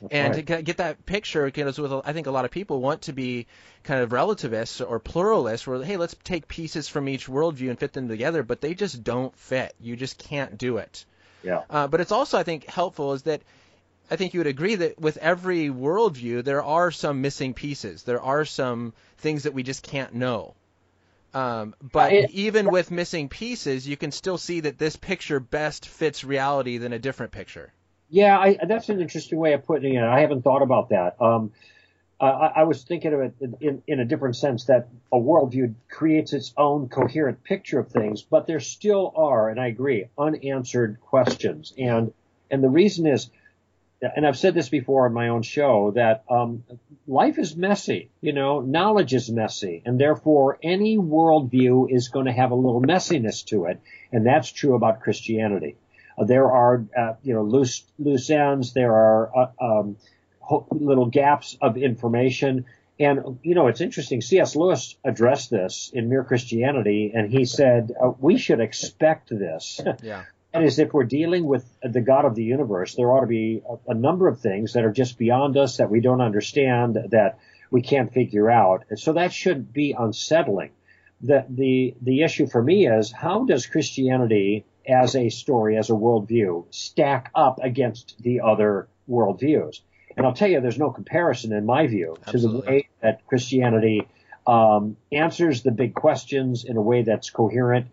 That's 0.00 0.12
and 0.12 0.34
right. 0.36 0.46
to 0.46 0.62
get 0.62 0.76
that 0.76 1.04
picture, 1.06 1.44
because 1.44 1.78
with 1.78 1.92
I 1.92 2.12
think 2.12 2.28
a 2.28 2.30
lot 2.30 2.44
of 2.44 2.50
people 2.52 2.80
want 2.80 3.02
to 3.02 3.12
be 3.12 3.46
kind 3.82 4.00
of 4.00 4.12
relativists 4.12 4.80
or 4.80 5.00
pluralists, 5.00 5.66
where 5.66 5.82
hey, 5.82 5.96
let's 5.96 6.14
take 6.22 6.46
pieces 6.46 6.86
from 6.88 7.08
each 7.08 7.26
worldview 7.26 7.70
and 7.70 7.78
fit 7.78 7.92
them 7.92 8.08
together, 8.08 8.42
but 8.42 8.60
they 8.60 8.74
just 8.74 9.02
don't 9.02 9.36
fit. 9.36 9.74
You 9.80 9.96
just 9.96 10.18
can't 10.18 10.56
do 10.56 10.76
it. 10.76 11.04
Yeah. 11.42 11.62
Uh, 11.68 11.88
but 11.88 12.00
it's 12.00 12.12
also 12.12 12.38
I 12.38 12.42
think 12.42 12.66
helpful 12.66 13.12
is 13.14 13.22
that 13.22 13.42
I 14.10 14.16
think 14.16 14.34
you 14.34 14.40
would 14.40 14.46
agree 14.46 14.76
that 14.76 15.00
with 15.00 15.16
every 15.16 15.68
worldview 15.68 16.44
there 16.44 16.62
are 16.62 16.90
some 16.90 17.20
missing 17.20 17.54
pieces. 17.54 18.04
There 18.04 18.20
are 18.20 18.44
some 18.44 18.92
things 19.18 19.42
that 19.42 19.54
we 19.54 19.62
just 19.62 19.82
can't 19.82 20.14
know. 20.14 20.54
Um, 21.34 21.74
but 21.80 22.12
it, 22.12 22.30
even 22.30 22.70
with 22.70 22.90
missing 22.90 23.28
pieces, 23.28 23.86
you 23.86 23.96
can 23.96 24.12
still 24.12 24.38
see 24.38 24.60
that 24.60 24.78
this 24.78 24.96
picture 24.96 25.40
best 25.40 25.86
fits 25.86 26.24
reality 26.24 26.78
than 26.78 26.92
a 26.92 26.98
different 26.98 27.32
picture. 27.32 27.72
Yeah, 28.08 28.38
I, 28.38 28.58
that's 28.66 28.88
an 28.88 29.00
interesting 29.00 29.38
way 29.38 29.52
of 29.52 29.66
putting 29.66 29.94
it. 29.94 30.02
I 30.02 30.20
haven't 30.20 30.42
thought 30.42 30.62
about 30.62 30.88
that. 30.90 31.20
Um, 31.20 31.52
I, 32.20 32.26
I, 32.56 32.62
was 32.64 32.82
thinking 32.82 33.12
of 33.12 33.20
it 33.20 33.34
in, 33.60 33.82
in, 33.86 34.00
a 34.00 34.04
different 34.04 34.36
sense 34.36 34.64
that 34.64 34.88
a 35.12 35.16
worldview 35.16 35.74
creates 35.88 36.32
its 36.32 36.52
own 36.56 36.88
coherent 36.88 37.44
picture 37.44 37.78
of 37.78 37.88
things, 37.88 38.22
but 38.22 38.46
there 38.46 38.60
still 38.60 39.12
are, 39.14 39.50
and 39.50 39.60
I 39.60 39.66
agree, 39.68 40.06
unanswered 40.18 41.00
questions. 41.00 41.72
And 41.78 42.12
and 42.50 42.64
the 42.64 42.68
reason 42.68 43.06
is, 43.06 43.30
and 44.00 44.26
I've 44.26 44.38
said 44.38 44.54
this 44.54 44.68
before 44.68 45.06
on 45.06 45.12
my 45.12 45.28
own 45.28 45.42
show, 45.42 45.92
that 45.92 46.24
um, 46.30 46.64
life 47.06 47.38
is 47.38 47.56
messy. 47.56 48.10
You 48.20 48.32
know, 48.32 48.60
knowledge 48.60 49.12
is 49.12 49.30
messy, 49.30 49.82
and 49.84 49.98
therefore 49.98 50.58
any 50.62 50.96
worldview 50.98 51.90
is 51.90 52.08
going 52.08 52.26
to 52.26 52.32
have 52.32 52.50
a 52.50 52.54
little 52.54 52.82
messiness 52.82 53.44
to 53.46 53.66
it, 53.66 53.80
and 54.12 54.24
that's 54.24 54.52
true 54.52 54.74
about 54.74 55.00
Christianity. 55.00 55.76
Uh, 56.16 56.24
there 56.24 56.50
are, 56.50 56.84
uh, 56.96 57.14
you 57.22 57.34
know, 57.34 57.42
loose 57.42 57.84
loose 57.98 58.30
ends. 58.30 58.72
There 58.72 58.94
are 58.94 59.30
uh, 59.36 59.64
um, 59.64 59.96
little 60.70 61.06
gaps 61.06 61.56
of 61.60 61.76
information. 61.76 62.66
And 63.00 63.38
you 63.42 63.54
know, 63.54 63.68
it's 63.68 63.80
interesting. 63.80 64.20
C.S. 64.20 64.56
Lewis 64.56 64.96
addressed 65.04 65.50
this 65.50 65.90
in 65.94 66.08
Mere 66.08 66.24
Christianity, 66.24 67.12
and 67.14 67.30
he 67.30 67.44
said 67.44 67.92
uh, 68.00 68.10
we 68.18 68.38
should 68.38 68.60
expect 68.60 69.30
this. 69.30 69.80
Yeah. 70.02 70.24
As 70.62 70.78
if 70.78 70.92
we're 70.92 71.04
dealing 71.04 71.44
with 71.44 71.64
the 71.82 72.00
God 72.00 72.24
of 72.24 72.34
the 72.34 72.44
universe, 72.44 72.94
there 72.94 73.10
ought 73.12 73.22
to 73.22 73.26
be 73.26 73.62
a, 73.68 73.92
a 73.92 73.94
number 73.94 74.28
of 74.28 74.40
things 74.40 74.72
that 74.74 74.84
are 74.84 74.92
just 74.92 75.18
beyond 75.18 75.56
us 75.56 75.78
that 75.78 75.90
we 75.90 76.00
don't 76.00 76.20
understand 76.20 76.98
that 77.10 77.38
we 77.70 77.82
can't 77.82 78.12
figure 78.12 78.50
out. 78.50 78.84
And 78.90 78.98
so 78.98 79.12
that 79.14 79.32
should 79.32 79.72
be 79.72 79.94
unsettling. 79.98 80.70
The 81.20 81.44
the 81.48 81.94
the 82.00 82.22
issue 82.22 82.46
for 82.46 82.62
me 82.62 82.86
is 82.86 83.10
how 83.10 83.44
does 83.44 83.66
Christianity 83.66 84.64
as 84.88 85.14
a 85.14 85.28
story, 85.28 85.76
as 85.76 85.90
a 85.90 85.94
worldview, 85.94 86.66
stack 86.70 87.30
up 87.34 87.58
against 87.62 88.16
the 88.22 88.40
other 88.40 88.88
worldviews. 89.08 89.80
And 90.16 90.26
I'll 90.26 90.32
tell 90.32 90.48
you, 90.48 90.60
there's 90.60 90.78
no 90.78 90.90
comparison 90.90 91.52
in 91.52 91.66
my 91.66 91.86
view 91.86 92.16
Absolutely. 92.26 92.60
to 92.60 92.66
the 92.66 92.72
way 92.72 92.88
that 93.02 93.26
Christianity 93.26 94.08
um, 94.46 94.96
answers 95.12 95.62
the 95.62 95.70
big 95.70 95.94
questions 95.94 96.64
in 96.64 96.76
a 96.76 96.80
way 96.80 97.02
that's 97.02 97.30
coherent, 97.30 97.88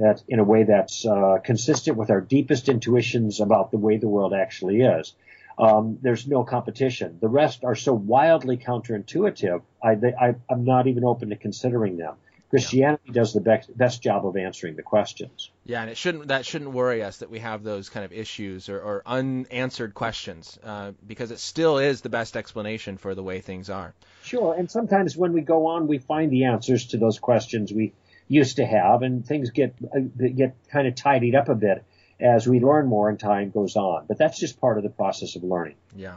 that 0.00 0.22
in 0.28 0.38
a 0.38 0.44
way 0.44 0.64
that's 0.64 1.06
uh, 1.06 1.38
consistent 1.44 1.96
with 1.96 2.10
our 2.10 2.20
deepest 2.20 2.68
intuitions 2.68 3.40
about 3.40 3.70
the 3.70 3.78
way 3.78 3.98
the 3.98 4.08
world 4.08 4.34
actually 4.34 4.80
is. 4.80 5.14
Um, 5.58 5.98
there's 6.00 6.26
no 6.26 6.42
competition. 6.42 7.18
The 7.20 7.28
rest 7.28 7.64
are 7.64 7.74
so 7.74 7.92
wildly 7.92 8.56
counterintuitive. 8.56 9.62
I, 9.82 9.90
I, 9.90 10.34
I'm 10.48 10.64
not 10.64 10.86
even 10.86 11.04
open 11.04 11.28
to 11.30 11.36
considering 11.36 11.98
them. 11.98 12.14
Christianity 12.48 13.12
does 13.12 13.32
the 13.32 13.40
best, 13.40 13.76
best 13.76 14.02
job 14.02 14.26
of 14.26 14.36
answering 14.36 14.74
the 14.74 14.82
questions. 14.82 15.50
Yeah, 15.64 15.82
and 15.82 15.90
it 15.90 15.96
shouldn't 15.96 16.28
that 16.28 16.44
shouldn't 16.44 16.72
worry 16.72 17.00
us 17.04 17.18
that 17.18 17.30
we 17.30 17.38
have 17.38 17.62
those 17.62 17.88
kind 17.88 18.04
of 18.04 18.12
issues 18.12 18.68
or, 18.68 18.80
or 18.80 19.02
unanswered 19.06 19.94
questions 19.94 20.58
uh, 20.64 20.90
because 21.06 21.30
it 21.30 21.38
still 21.38 21.78
is 21.78 22.00
the 22.00 22.08
best 22.08 22.36
explanation 22.36 22.96
for 22.96 23.14
the 23.14 23.22
way 23.22 23.40
things 23.40 23.70
are. 23.70 23.94
Sure, 24.24 24.52
and 24.54 24.68
sometimes 24.68 25.16
when 25.16 25.32
we 25.32 25.42
go 25.42 25.68
on, 25.68 25.86
we 25.86 25.98
find 25.98 26.32
the 26.32 26.44
answers 26.44 26.86
to 26.86 26.96
those 26.96 27.20
questions 27.20 27.72
we 27.72 27.92
used 28.30 28.56
to 28.56 28.64
have, 28.64 29.02
and 29.02 29.26
things 29.26 29.50
get 29.50 29.74
uh, 29.84 29.98
get 29.98 30.54
kind 30.70 30.86
of 30.86 30.94
tidied 30.94 31.34
up 31.34 31.48
a 31.48 31.54
bit 31.54 31.84
as 32.20 32.46
we 32.46 32.60
learn 32.60 32.86
more 32.86 33.08
and 33.08 33.18
time 33.18 33.50
goes 33.50 33.76
on. 33.76 34.06
But 34.06 34.18
that's 34.18 34.38
just 34.38 34.60
part 34.60 34.78
of 34.78 34.84
the 34.84 34.90
process 34.90 35.36
of 35.36 35.42
learning. 35.42 35.74
Yeah. 35.96 36.16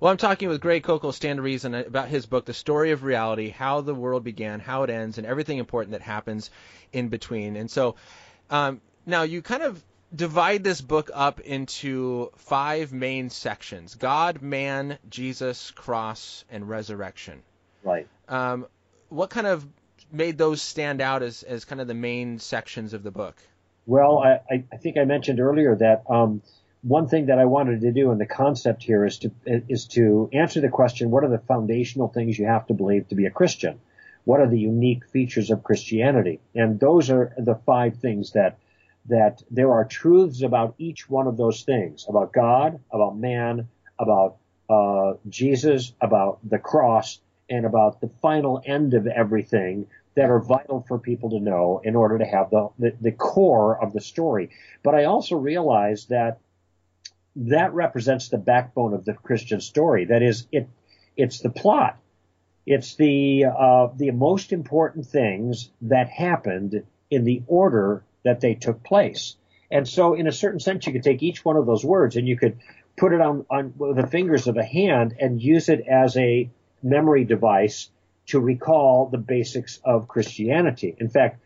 Well, 0.00 0.10
I'm 0.10 0.16
talking 0.16 0.48
with 0.48 0.60
Greg 0.60 0.82
Koukl, 0.82 1.12
Stand 1.12 1.36
to 1.36 1.42
Reason, 1.42 1.74
about 1.74 2.08
his 2.08 2.26
book, 2.26 2.46
The 2.46 2.54
Story 2.54 2.90
of 2.90 3.04
Reality, 3.04 3.50
how 3.50 3.82
the 3.82 3.94
world 3.94 4.24
began, 4.24 4.58
how 4.58 4.82
it 4.82 4.90
ends, 4.90 5.18
and 5.18 5.26
everything 5.26 5.58
important 5.58 5.92
that 5.92 6.00
happens 6.00 6.50
in 6.92 7.08
between. 7.08 7.54
And 7.54 7.70
so 7.70 7.94
um, 8.50 8.80
now 9.06 9.22
you 9.22 9.42
kind 9.42 9.62
of 9.62 9.84
divide 10.14 10.64
this 10.64 10.80
book 10.80 11.10
up 11.12 11.40
into 11.40 12.30
five 12.36 12.92
main 12.92 13.30
sections 13.30 13.94
God, 13.94 14.42
man, 14.42 14.98
Jesus, 15.08 15.70
cross, 15.70 16.44
and 16.50 16.68
resurrection. 16.68 17.42
Right. 17.84 18.08
Um, 18.28 18.66
what 19.08 19.30
kind 19.30 19.46
of 19.46 19.66
made 20.12 20.38
those 20.38 20.62
stand 20.62 21.00
out 21.00 21.22
as, 21.22 21.42
as 21.42 21.64
kind 21.64 21.80
of 21.80 21.88
the 21.88 21.94
main 21.94 22.38
sections 22.38 22.92
of 22.92 23.02
the 23.02 23.10
book? 23.10 23.36
Well, 23.86 24.18
I, 24.18 24.64
I 24.72 24.76
think 24.76 24.96
I 24.96 25.04
mentioned 25.04 25.40
earlier 25.40 25.74
that 25.76 26.04
um, 26.08 26.42
one 26.82 27.08
thing 27.08 27.26
that 27.26 27.38
I 27.38 27.46
wanted 27.46 27.80
to 27.80 27.92
do 27.92 28.12
in 28.12 28.18
the 28.18 28.26
concept 28.26 28.82
here 28.82 29.04
is 29.04 29.18
to 29.18 29.32
is 29.46 29.86
to 29.88 30.28
answer 30.32 30.60
the 30.60 30.68
question: 30.68 31.10
What 31.10 31.24
are 31.24 31.30
the 31.30 31.38
foundational 31.38 32.08
things 32.08 32.38
you 32.38 32.46
have 32.46 32.66
to 32.68 32.74
believe 32.74 33.08
to 33.08 33.14
be 33.14 33.26
a 33.26 33.30
Christian? 33.30 33.80
What 34.24 34.40
are 34.40 34.48
the 34.48 34.58
unique 34.58 35.04
features 35.06 35.50
of 35.50 35.64
Christianity? 35.64 36.40
And 36.54 36.78
those 36.78 37.10
are 37.10 37.34
the 37.36 37.56
five 37.66 37.96
things 37.96 38.32
that 38.32 38.58
that 39.06 39.42
there 39.50 39.72
are 39.72 39.84
truths 39.84 40.42
about 40.42 40.76
each 40.78 41.10
one 41.10 41.26
of 41.26 41.36
those 41.36 41.62
things: 41.62 42.06
about 42.08 42.32
God, 42.32 42.78
about 42.92 43.16
man, 43.16 43.68
about 43.98 44.36
uh, 44.70 45.14
Jesus, 45.28 45.92
about 46.00 46.38
the 46.48 46.58
cross, 46.58 47.20
and 47.50 47.66
about 47.66 48.00
the 48.00 48.10
final 48.20 48.62
end 48.64 48.94
of 48.94 49.06
everything 49.06 49.86
that 50.14 50.30
are 50.30 50.40
vital 50.40 50.84
for 50.86 50.98
people 50.98 51.30
to 51.30 51.40
know 51.40 51.80
in 51.82 51.96
order 51.96 52.18
to 52.18 52.24
have 52.24 52.50
the, 52.50 52.68
the, 52.78 52.96
the 53.00 53.12
core 53.12 53.82
of 53.82 53.92
the 53.92 54.00
story. 54.00 54.50
But 54.82 54.94
I 54.94 55.04
also 55.04 55.36
realize 55.36 56.06
that 56.06 56.38
that 57.34 57.72
represents 57.72 58.28
the 58.28 58.38
backbone 58.38 58.92
of 58.92 59.04
the 59.04 59.14
Christian 59.14 59.60
story. 59.60 60.06
That 60.06 60.22
is, 60.22 60.46
it 60.52 60.68
it's 61.16 61.40
the 61.40 61.50
plot. 61.50 61.98
It's 62.66 62.94
the 62.94 63.46
uh, 63.46 63.88
the 63.96 64.10
most 64.12 64.52
important 64.52 65.06
things 65.06 65.70
that 65.82 66.08
happened 66.08 66.84
in 67.10 67.24
the 67.24 67.42
order 67.46 68.04
that 68.24 68.40
they 68.40 68.54
took 68.54 68.82
place. 68.84 69.36
And 69.70 69.88
so, 69.88 70.14
in 70.14 70.26
a 70.26 70.32
certain 70.32 70.60
sense, 70.60 70.86
you 70.86 70.92
could 70.92 71.02
take 71.02 71.22
each 71.22 71.44
one 71.44 71.56
of 71.56 71.66
those 71.66 71.84
words 71.84 72.16
and 72.16 72.28
you 72.28 72.36
could 72.36 72.58
put 72.96 73.12
it 73.12 73.20
on, 73.20 73.46
on 73.50 73.74
the 73.78 74.06
fingers 74.06 74.46
of 74.46 74.56
a 74.56 74.64
hand 74.64 75.14
and 75.18 75.42
use 75.42 75.68
it 75.68 75.80
as 75.88 76.16
a 76.16 76.50
memory 76.82 77.24
device 77.24 77.88
to 78.26 78.40
recall 78.40 79.06
the 79.06 79.18
basics 79.18 79.80
of 79.84 80.08
Christianity. 80.08 80.94
In 80.98 81.08
fact, 81.08 81.40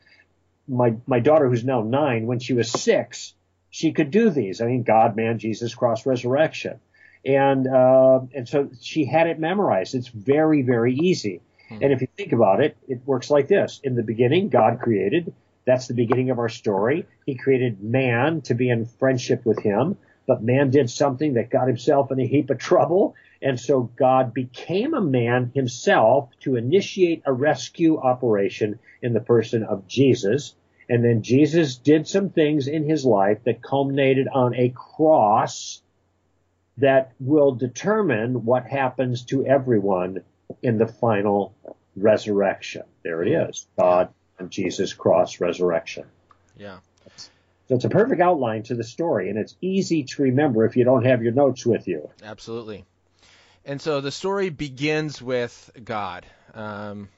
my 0.68 0.94
my 1.06 1.20
daughter, 1.20 1.48
who's 1.48 1.64
now 1.64 1.82
nine, 1.82 2.26
when 2.26 2.38
she 2.38 2.52
was 2.52 2.70
six, 2.70 3.34
she 3.70 3.92
could 3.92 4.10
do 4.10 4.30
these. 4.30 4.60
I 4.60 4.66
mean, 4.66 4.82
God, 4.82 5.16
man, 5.16 5.38
Jesus, 5.38 5.74
cross, 5.74 6.06
resurrection. 6.06 6.80
And, 7.24 7.66
uh, 7.66 8.20
and 8.34 8.48
so 8.48 8.70
she 8.80 9.04
had 9.04 9.26
it 9.26 9.38
memorized. 9.38 9.94
It's 9.94 10.08
very, 10.08 10.62
very 10.62 10.94
easy. 10.94 11.42
Hmm. 11.68 11.82
And 11.82 11.92
if 11.92 12.00
you 12.00 12.08
think 12.16 12.32
about 12.32 12.62
it, 12.62 12.76
it 12.88 13.00
works 13.04 13.30
like 13.30 13.48
this. 13.48 13.80
In 13.82 13.96
the 13.96 14.02
beginning, 14.02 14.48
God 14.48 14.80
created. 14.80 15.34
That's 15.66 15.88
the 15.88 15.94
beginning 15.94 16.30
of 16.30 16.38
our 16.38 16.48
story. 16.48 17.06
He 17.26 17.34
created 17.34 17.82
man 17.82 18.42
to 18.42 18.54
be 18.54 18.70
in 18.70 18.86
friendship 18.86 19.44
with 19.44 19.58
him, 19.58 19.98
but 20.26 20.42
man 20.42 20.70
did 20.70 20.88
something 20.88 21.34
that 21.34 21.50
got 21.50 21.66
himself 21.66 22.12
in 22.12 22.20
a 22.20 22.26
heap 22.26 22.50
of 22.50 22.58
trouble. 22.58 23.16
And 23.42 23.60
so 23.60 23.82
God 23.96 24.32
became 24.32 24.94
a 24.94 25.00
man 25.00 25.52
himself 25.54 26.30
to 26.40 26.56
initiate 26.56 27.22
a 27.26 27.32
rescue 27.32 27.98
operation 27.98 28.78
in 29.02 29.12
the 29.12 29.20
person 29.20 29.62
of 29.62 29.86
Jesus. 29.86 30.54
And 30.88 31.04
then 31.04 31.22
Jesus 31.22 31.76
did 31.76 32.06
some 32.06 32.30
things 32.30 32.68
in 32.68 32.88
his 32.88 33.04
life 33.04 33.38
that 33.44 33.62
culminated 33.62 34.28
on 34.28 34.54
a 34.54 34.70
cross 34.70 35.82
that 36.78 37.12
will 37.18 37.52
determine 37.52 38.44
what 38.44 38.66
happens 38.66 39.24
to 39.24 39.46
everyone 39.46 40.22
in 40.62 40.78
the 40.78 40.86
final 40.86 41.54
resurrection. 41.96 42.82
There 43.02 43.22
it 43.22 43.28
is. 43.28 43.66
God 43.78 44.10
and 44.38 44.50
Jesus 44.50 44.92
cross 44.92 45.40
resurrection. 45.40 46.04
Yeah. 46.56 46.78
So 47.68 47.74
it's 47.74 47.84
a 47.84 47.90
perfect 47.90 48.20
outline 48.20 48.62
to 48.64 48.74
the 48.74 48.84
story, 48.84 49.28
and 49.28 49.38
it's 49.38 49.56
easy 49.60 50.04
to 50.04 50.22
remember 50.22 50.64
if 50.64 50.76
you 50.76 50.84
don't 50.84 51.04
have 51.04 51.22
your 51.22 51.32
notes 51.32 51.66
with 51.66 51.88
you. 51.88 52.10
Absolutely. 52.22 52.84
And 53.66 53.82
so 53.82 54.00
the 54.00 54.12
story 54.12 54.48
begins 54.48 55.20
with 55.20 55.72
God. 55.84 56.24
Um, 56.54 57.08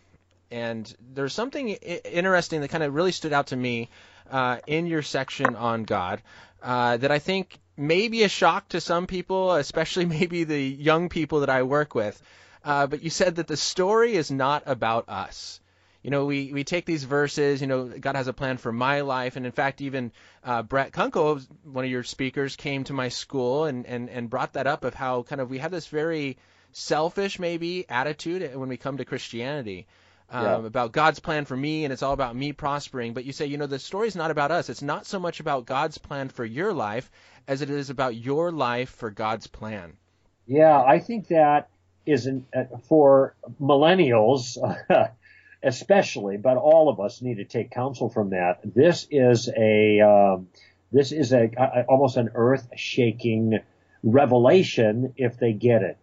and 0.51 0.93
there's 1.13 1.35
something 1.35 1.69
interesting 1.69 2.63
that 2.63 2.69
kind 2.69 2.83
of 2.83 2.95
really 2.95 3.13
stood 3.13 3.35
out 3.35 3.49
to 3.49 3.57
me 3.57 3.91
uh, 4.31 4.57
in 4.67 4.87
your 4.87 5.03
section 5.03 5.57
on 5.57 5.85
God 5.85 6.23
uh, 6.63 6.97
that 6.97 7.11
I 7.11 7.19
think 7.19 7.59
may 7.77 8.09
be 8.09 8.23
a 8.23 8.31
shock 8.31 8.71
to 8.71 8.81
some 8.81 9.07
people, 9.07 9.53
especially 9.53 10.07
maybe 10.19 10.45
the 10.45 10.61
young 10.61 11.11
people 11.11 11.41
that 11.41 11.51
I 11.51 11.65
work 11.65 11.95
with. 11.95 12.21
Uh, 12.65 12.87
but 12.87 13.03
you 13.03 13.11
said 13.11 13.37
that 13.37 13.47
the 13.47 13.57
story 13.57 14.15
is 14.15 14.31
not 14.31 14.63
about 14.65 15.11
us. 15.11 15.61
You 16.09 16.11
know, 16.11 16.25
we, 16.25 16.55
we 16.55 16.65
take 16.65 16.87
these 16.87 17.05
verses, 17.05 17.61
you 17.61 17.67
know, 17.67 17.85
God 17.85 18.17
has 18.17 18.29
a 18.29 18.33
plan 18.33 18.57
for 18.57 18.73
my 18.73 19.03
life. 19.03 19.37
And 19.37 19.45
in 19.45 19.53
fact, 19.53 19.83
even 19.83 20.11
uh, 20.43 20.63
Brett 20.63 20.91
Kunkle, 20.91 21.47
one 21.65 21.85
of 21.85 21.91
your 21.91 22.03
speakers, 22.03 22.57
came 22.57 22.85
to 22.85 22.95
my 22.95 23.11
school 23.11 23.67
and, 23.67 23.85
and, 23.85 24.09
and 24.09 24.31
brought 24.31 24.55
that 24.55 24.67
up 24.67 24.85
of 24.85 24.95
how 24.95 25.25
kind 25.25 25.39
of 25.39 25.51
we 25.51 25.59
have 25.59 25.71
this 25.71 25.87
very 25.89 26.39
selfish, 26.73 27.39
maybe, 27.39 27.85
attitude 27.91 28.55
when 28.55 28.71
we 28.71 28.79
come 28.79 28.97
to 28.97 29.05
Christianity. 29.05 29.87
Um, 30.31 30.45
Yeah. 30.45 30.67
about 30.67 30.93
God's 30.93 31.21
plan 31.21 31.45
for 31.45 31.57
me, 31.57 31.85
and 31.85 31.93
it's 31.93 32.03
all 32.03 32.15
about 32.15 32.35
me 32.35 32.55
prospering. 32.55 33.13
But 33.13 33.27
you 33.27 33.33
say, 33.33 33.45
you 33.45 33.59
know, 33.59 33.67
the 33.67 33.79
story's 33.79 34.17
not 34.17 34.31
about 34.31 34.51
us. 34.51 34.71
It's 34.71 34.81
not 34.81 35.05
so 35.05 35.19
much 35.19 35.41
about 35.41 35.67
God's 35.67 35.99
plan 35.99 36.31
for 36.31 36.43
your 36.43 36.73
life 36.73 37.11
as 37.47 37.61
it 37.61 37.69
is 37.69 37.91
about 37.91 38.17
your 38.17 38.51
life 38.51 38.89
for 38.89 39.11
God's 39.11 39.47
plan. 39.47 39.99
Yeah, 40.47 40.83
I 40.83 41.01
think 41.01 41.29
that 41.29 41.69
is 42.07 42.27
an, 42.27 42.47
uh, 42.57 42.65
for 42.89 43.35
millennials, 43.61 44.57
especially, 45.63 46.37
but 46.37 46.57
all 46.57 46.89
of 46.89 47.01
us 47.01 47.23
need 47.23 47.37
to 47.37 47.45
take 47.45 47.71
counsel 47.71 48.09
from 48.09 48.31
that. 48.31 48.61
This 48.65 49.07
is 49.11 49.49
a 49.57 50.01
um, 50.01 50.49
this 50.93 51.13
is 51.13 51.33
a, 51.33 51.51
a 51.57 51.85
almost 51.89 52.17
an 52.17 52.31
earth 52.35 52.69
shaking 52.77 53.59
revelation 54.03 55.15
if 55.17 55.39
they 55.39 55.53
get 55.53 55.83
it, 55.83 55.99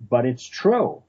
but 0.00 0.26
it's 0.26 0.46
true. 0.46 1.02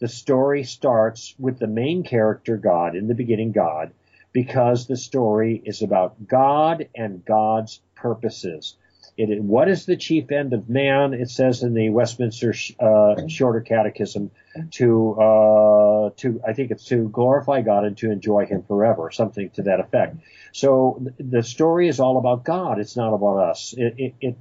The 0.00 0.08
story 0.08 0.62
starts 0.62 1.34
with 1.38 1.58
the 1.58 1.66
main 1.66 2.04
character, 2.04 2.56
God, 2.56 2.94
in 2.94 3.08
the 3.08 3.14
beginning, 3.14 3.50
God, 3.50 3.92
because 4.32 4.86
the 4.86 4.96
story 4.96 5.60
is 5.64 5.82
about 5.82 6.28
God 6.28 6.88
and 6.94 7.24
God's 7.24 7.80
purposes. 7.96 8.76
What 9.18 9.68
is 9.68 9.84
the 9.84 9.96
chief 9.96 10.30
end 10.30 10.52
of 10.52 10.68
man? 10.68 11.12
It 11.12 11.28
says 11.28 11.64
in 11.64 11.74
the 11.74 11.90
Westminster 11.90 12.54
uh, 12.78 13.26
Shorter 13.26 13.60
Catechism 13.60 14.30
to 14.72 15.12
uh, 15.14 16.10
to 16.18 16.40
I 16.46 16.52
think 16.52 16.70
it's 16.70 16.84
to 16.86 17.08
glorify 17.08 17.62
God 17.62 17.84
and 17.84 17.96
to 17.98 18.12
enjoy 18.12 18.46
Him 18.46 18.62
forever, 18.62 19.10
something 19.10 19.50
to 19.50 19.62
that 19.62 19.80
effect. 19.80 20.18
So 20.52 21.04
the 21.18 21.42
story 21.42 21.88
is 21.88 21.98
all 21.98 22.18
about 22.18 22.44
God. 22.44 22.78
It's 22.78 22.96
not 22.96 23.12
about 23.12 23.38
us. 23.38 23.74
It, 23.76 23.94
it, 23.98 24.14
it 24.20 24.38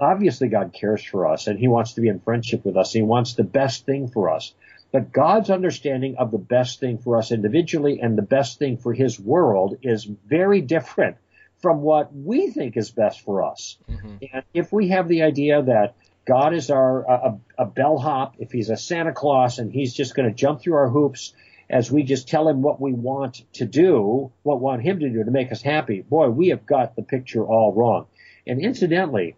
obviously 0.00 0.48
God 0.48 0.72
cares 0.72 1.04
for 1.04 1.26
us 1.26 1.46
and 1.46 1.58
He 1.58 1.68
wants 1.68 1.92
to 1.94 2.00
be 2.00 2.08
in 2.08 2.20
friendship 2.20 2.64
with 2.64 2.78
us. 2.78 2.94
He 2.94 3.02
wants 3.02 3.34
the 3.34 3.44
best 3.44 3.84
thing 3.84 4.08
for 4.08 4.30
us. 4.30 4.54
But 4.90 5.12
God's 5.12 5.50
understanding 5.50 6.16
of 6.16 6.30
the 6.30 6.38
best 6.38 6.80
thing 6.80 6.96
for 6.96 7.18
us 7.18 7.30
individually 7.30 8.00
and 8.00 8.16
the 8.16 8.22
best 8.22 8.58
thing 8.58 8.78
for 8.78 8.94
His 8.94 9.20
world 9.20 9.76
is 9.82 10.04
very 10.04 10.62
different 10.62 11.18
from 11.60 11.82
what 11.82 12.14
we 12.14 12.50
think 12.50 12.76
is 12.76 12.90
best 12.90 13.20
for 13.20 13.42
us. 13.42 13.78
Mm-hmm. 13.90 14.16
And 14.32 14.44
if 14.54 14.72
we 14.72 14.88
have 14.88 15.08
the 15.08 15.22
idea 15.22 15.62
that 15.62 15.94
God 16.26 16.54
is 16.54 16.70
our 16.70 17.04
a, 17.08 17.38
a 17.58 17.64
bellhop, 17.64 18.36
if 18.38 18.52
He's 18.52 18.70
a 18.70 18.76
Santa 18.76 19.12
Claus 19.12 19.58
and 19.58 19.72
He's 19.72 19.94
just 19.94 20.14
going 20.14 20.28
to 20.28 20.34
jump 20.34 20.60
through 20.60 20.74
our 20.74 20.88
hoops 20.88 21.32
as 21.70 21.90
we 21.90 22.02
just 22.02 22.28
tell 22.28 22.48
Him 22.48 22.62
what 22.62 22.80
we 22.80 22.92
want 22.92 23.42
to 23.54 23.64
do, 23.64 24.30
what 24.42 24.58
we 24.58 24.64
want 24.64 24.82
Him 24.82 25.00
to 25.00 25.08
do 25.08 25.24
to 25.24 25.30
make 25.30 25.52
us 25.52 25.62
happy, 25.62 26.02
boy, 26.02 26.28
we 26.28 26.48
have 26.48 26.66
got 26.66 26.96
the 26.96 27.02
picture 27.02 27.44
all 27.44 27.72
wrong. 27.72 28.06
And 28.46 28.60
incidentally, 28.60 29.36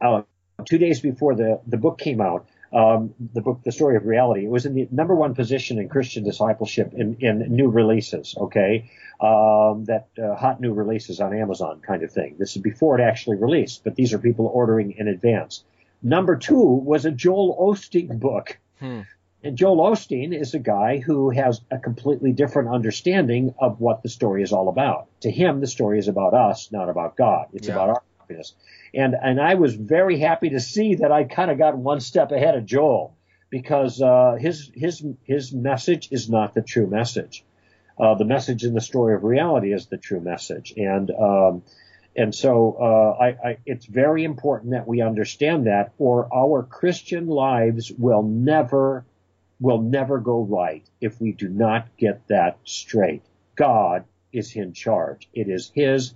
uh, 0.00 0.22
two 0.64 0.78
days 0.78 1.00
before 1.00 1.34
the 1.34 1.60
the 1.66 1.76
book 1.76 1.98
came 1.98 2.20
out, 2.20 2.48
um, 2.76 3.14
the 3.32 3.40
book, 3.40 3.60
The 3.64 3.72
Story 3.72 3.96
of 3.96 4.04
Reality. 4.04 4.44
It 4.44 4.50
was 4.50 4.66
in 4.66 4.74
the 4.74 4.86
number 4.90 5.14
one 5.14 5.34
position 5.34 5.78
in 5.78 5.88
Christian 5.88 6.24
discipleship 6.24 6.92
in, 6.92 7.16
in 7.20 7.38
new 7.54 7.68
releases, 7.70 8.34
okay? 8.36 8.90
Um, 9.18 9.86
that 9.86 10.08
uh, 10.22 10.34
hot 10.34 10.60
new 10.60 10.74
releases 10.74 11.20
on 11.20 11.34
Amazon 11.34 11.80
kind 11.80 12.02
of 12.02 12.12
thing. 12.12 12.36
This 12.38 12.54
is 12.54 12.60
before 12.62 12.98
it 12.98 13.02
actually 13.02 13.38
released, 13.38 13.82
but 13.82 13.96
these 13.96 14.12
are 14.12 14.18
people 14.18 14.46
ordering 14.46 14.92
in 14.92 15.08
advance. 15.08 15.64
Number 16.02 16.36
two 16.36 16.62
was 16.62 17.06
a 17.06 17.10
Joel 17.10 17.56
Osteen 17.58 18.20
book. 18.20 18.58
Hmm. 18.78 19.00
And 19.42 19.56
Joel 19.56 19.78
Osteen 19.90 20.38
is 20.38 20.54
a 20.54 20.58
guy 20.58 20.98
who 20.98 21.30
has 21.30 21.60
a 21.70 21.78
completely 21.78 22.32
different 22.32 22.68
understanding 22.68 23.54
of 23.58 23.80
what 23.80 24.02
the 24.02 24.08
story 24.10 24.42
is 24.42 24.52
all 24.52 24.68
about. 24.68 25.06
To 25.20 25.30
him, 25.30 25.60
the 25.60 25.66
story 25.66 25.98
is 25.98 26.08
about 26.08 26.34
us, 26.34 26.70
not 26.72 26.88
about 26.90 27.16
God. 27.16 27.46
It's 27.54 27.68
Yeah. 27.68 27.74
about 27.74 27.88
our 27.88 28.02
happiness. 28.26 28.54
And 28.94 29.14
and 29.20 29.40
I 29.40 29.54
was 29.54 29.74
very 29.74 30.18
happy 30.18 30.50
to 30.50 30.60
see 30.60 30.96
that 30.96 31.12
I 31.12 31.24
kind 31.24 31.50
of 31.50 31.58
got 31.58 31.76
one 31.76 32.00
step 32.00 32.32
ahead 32.32 32.56
of 32.56 32.66
Joel 32.66 33.16
because 33.50 34.00
uh, 34.00 34.36
his 34.38 34.70
his 34.74 35.04
his 35.24 35.52
message 35.52 36.08
is 36.10 36.28
not 36.28 36.54
the 36.54 36.62
true 36.62 36.86
message. 36.86 37.44
Uh, 37.98 38.14
the 38.14 38.24
message 38.24 38.64
in 38.64 38.74
the 38.74 38.80
story 38.80 39.14
of 39.14 39.24
reality 39.24 39.72
is 39.72 39.86
the 39.86 39.96
true 39.96 40.20
message, 40.20 40.74
and 40.76 41.10
um, 41.10 41.62
and 42.14 42.34
so 42.34 42.76
uh, 42.80 43.22
I, 43.22 43.26
I, 43.28 43.58
it's 43.64 43.86
very 43.86 44.24
important 44.24 44.72
that 44.72 44.86
we 44.86 45.00
understand 45.00 45.66
that, 45.66 45.92
or 45.98 46.28
our 46.34 46.62
Christian 46.62 47.26
lives 47.26 47.90
will 47.90 48.22
never 48.22 49.04
will 49.58 49.80
never 49.80 50.18
go 50.18 50.42
right 50.42 50.84
if 51.00 51.18
we 51.20 51.32
do 51.32 51.48
not 51.48 51.96
get 51.96 52.28
that 52.28 52.58
straight. 52.64 53.22
God 53.54 54.04
is 54.30 54.54
in 54.54 54.74
charge. 54.74 55.30
It 55.32 55.48
is 55.48 55.72
His 55.74 56.12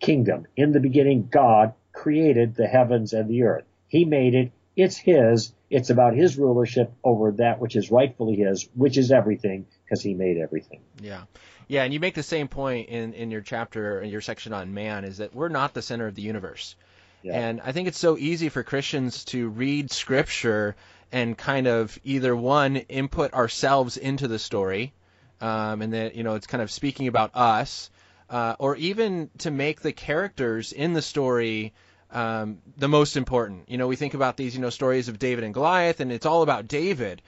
kingdom. 0.00 0.46
In 0.56 0.72
the 0.72 0.80
beginning, 0.80 1.28
God 1.30 1.74
created 1.92 2.54
the 2.54 2.66
heavens 2.66 3.12
and 3.12 3.28
the 3.28 3.44
earth. 3.44 3.64
He 3.88 4.04
made 4.04 4.34
it. 4.34 4.52
It's 4.76 4.96
His. 4.96 5.52
It's 5.70 5.90
about 5.90 6.14
His 6.14 6.38
rulership 6.38 6.92
over 7.02 7.32
that 7.32 7.60
which 7.60 7.76
is 7.76 7.90
rightfully 7.90 8.36
His, 8.36 8.68
which 8.74 8.96
is 8.96 9.10
everything, 9.10 9.66
because 9.84 10.02
He 10.02 10.14
made 10.14 10.38
everything. 10.38 10.80
Yeah. 11.00 11.22
Yeah, 11.68 11.84
and 11.84 11.92
you 11.92 12.00
make 12.00 12.14
the 12.14 12.22
same 12.22 12.48
point 12.48 12.88
in, 12.88 13.12
in 13.12 13.30
your 13.30 13.42
chapter, 13.42 14.00
in 14.00 14.08
your 14.08 14.22
section 14.22 14.54
on 14.54 14.72
man, 14.72 15.04
is 15.04 15.18
that 15.18 15.34
we're 15.34 15.50
not 15.50 15.74
the 15.74 15.82
center 15.82 16.06
of 16.06 16.14
the 16.14 16.22
universe. 16.22 16.76
Yeah. 17.22 17.38
And 17.38 17.60
I 17.60 17.72
think 17.72 17.88
it's 17.88 17.98
so 17.98 18.16
easy 18.16 18.48
for 18.48 18.62
Christians 18.62 19.24
to 19.26 19.48
read 19.48 19.90
scripture 19.90 20.76
and 21.12 21.36
kind 21.36 21.66
of 21.66 21.98
either 22.04 22.34
one 22.34 22.76
input 22.76 23.34
ourselves 23.34 23.96
into 23.96 24.28
the 24.28 24.38
story, 24.38 24.92
um, 25.40 25.82
and 25.82 25.92
that 25.92 26.14
you 26.14 26.22
know 26.22 26.34
it's 26.34 26.46
kind 26.46 26.62
of 26.62 26.70
speaking 26.70 27.06
about 27.06 27.32
us, 27.34 27.90
uh, 28.30 28.56
or 28.58 28.76
even 28.76 29.30
to 29.38 29.50
make 29.50 29.80
the 29.80 29.92
characters 29.92 30.72
in 30.72 30.92
the 30.92 31.02
story 31.02 31.72
um, 32.10 32.58
the 32.76 32.88
most 32.88 33.16
important. 33.16 33.68
You 33.68 33.78
know, 33.78 33.86
we 33.86 33.96
think 33.96 34.14
about 34.14 34.36
these 34.36 34.54
you 34.54 34.60
know 34.60 34.70
stories 34.70 35.08
of 35.08 35.18
David 35.18 35.44
and 35.44 35.54
Goliath, 35.54 36.00
and 36.00 36.12
it's 36.12 36.26
all 36.26 36.42
about 36.42 36.68
David. 36.68 37.22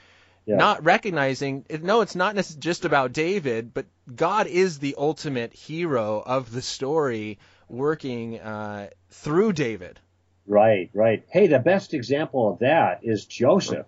Yeah. 0.47 0.57
Not 0.57 0.85
recognizing, 0.85 1.67
no, 1.83 2.01
it's 2.01 2.15
not 2.15 2.35
just 2.59 2.85
about 2.85 3.13
David, 3.13 3.75
but 3.75 3.87
God 4.13 4.47
is 4.47 4.79
the 4.79 4.95
ultimate 4.97 5.53
hero 5.53 6.23
of 6.25 6.51
the 6.51 6.63
story, 6.63 7.39
working 7.69 8.41
uh, 8.41 8.89
through 9.11 9.53
David. 9.53 10.01
Right, 10.47 10.91
right. 10.95 11.23
Hey, 11.29 11.47
the 11.47 11.59
best 11.59 11.95
example 11.95 12.51
of 12.51 12.61
that 12.61 13.01
is 13.03 13.27
Joseph. 13.27 13.87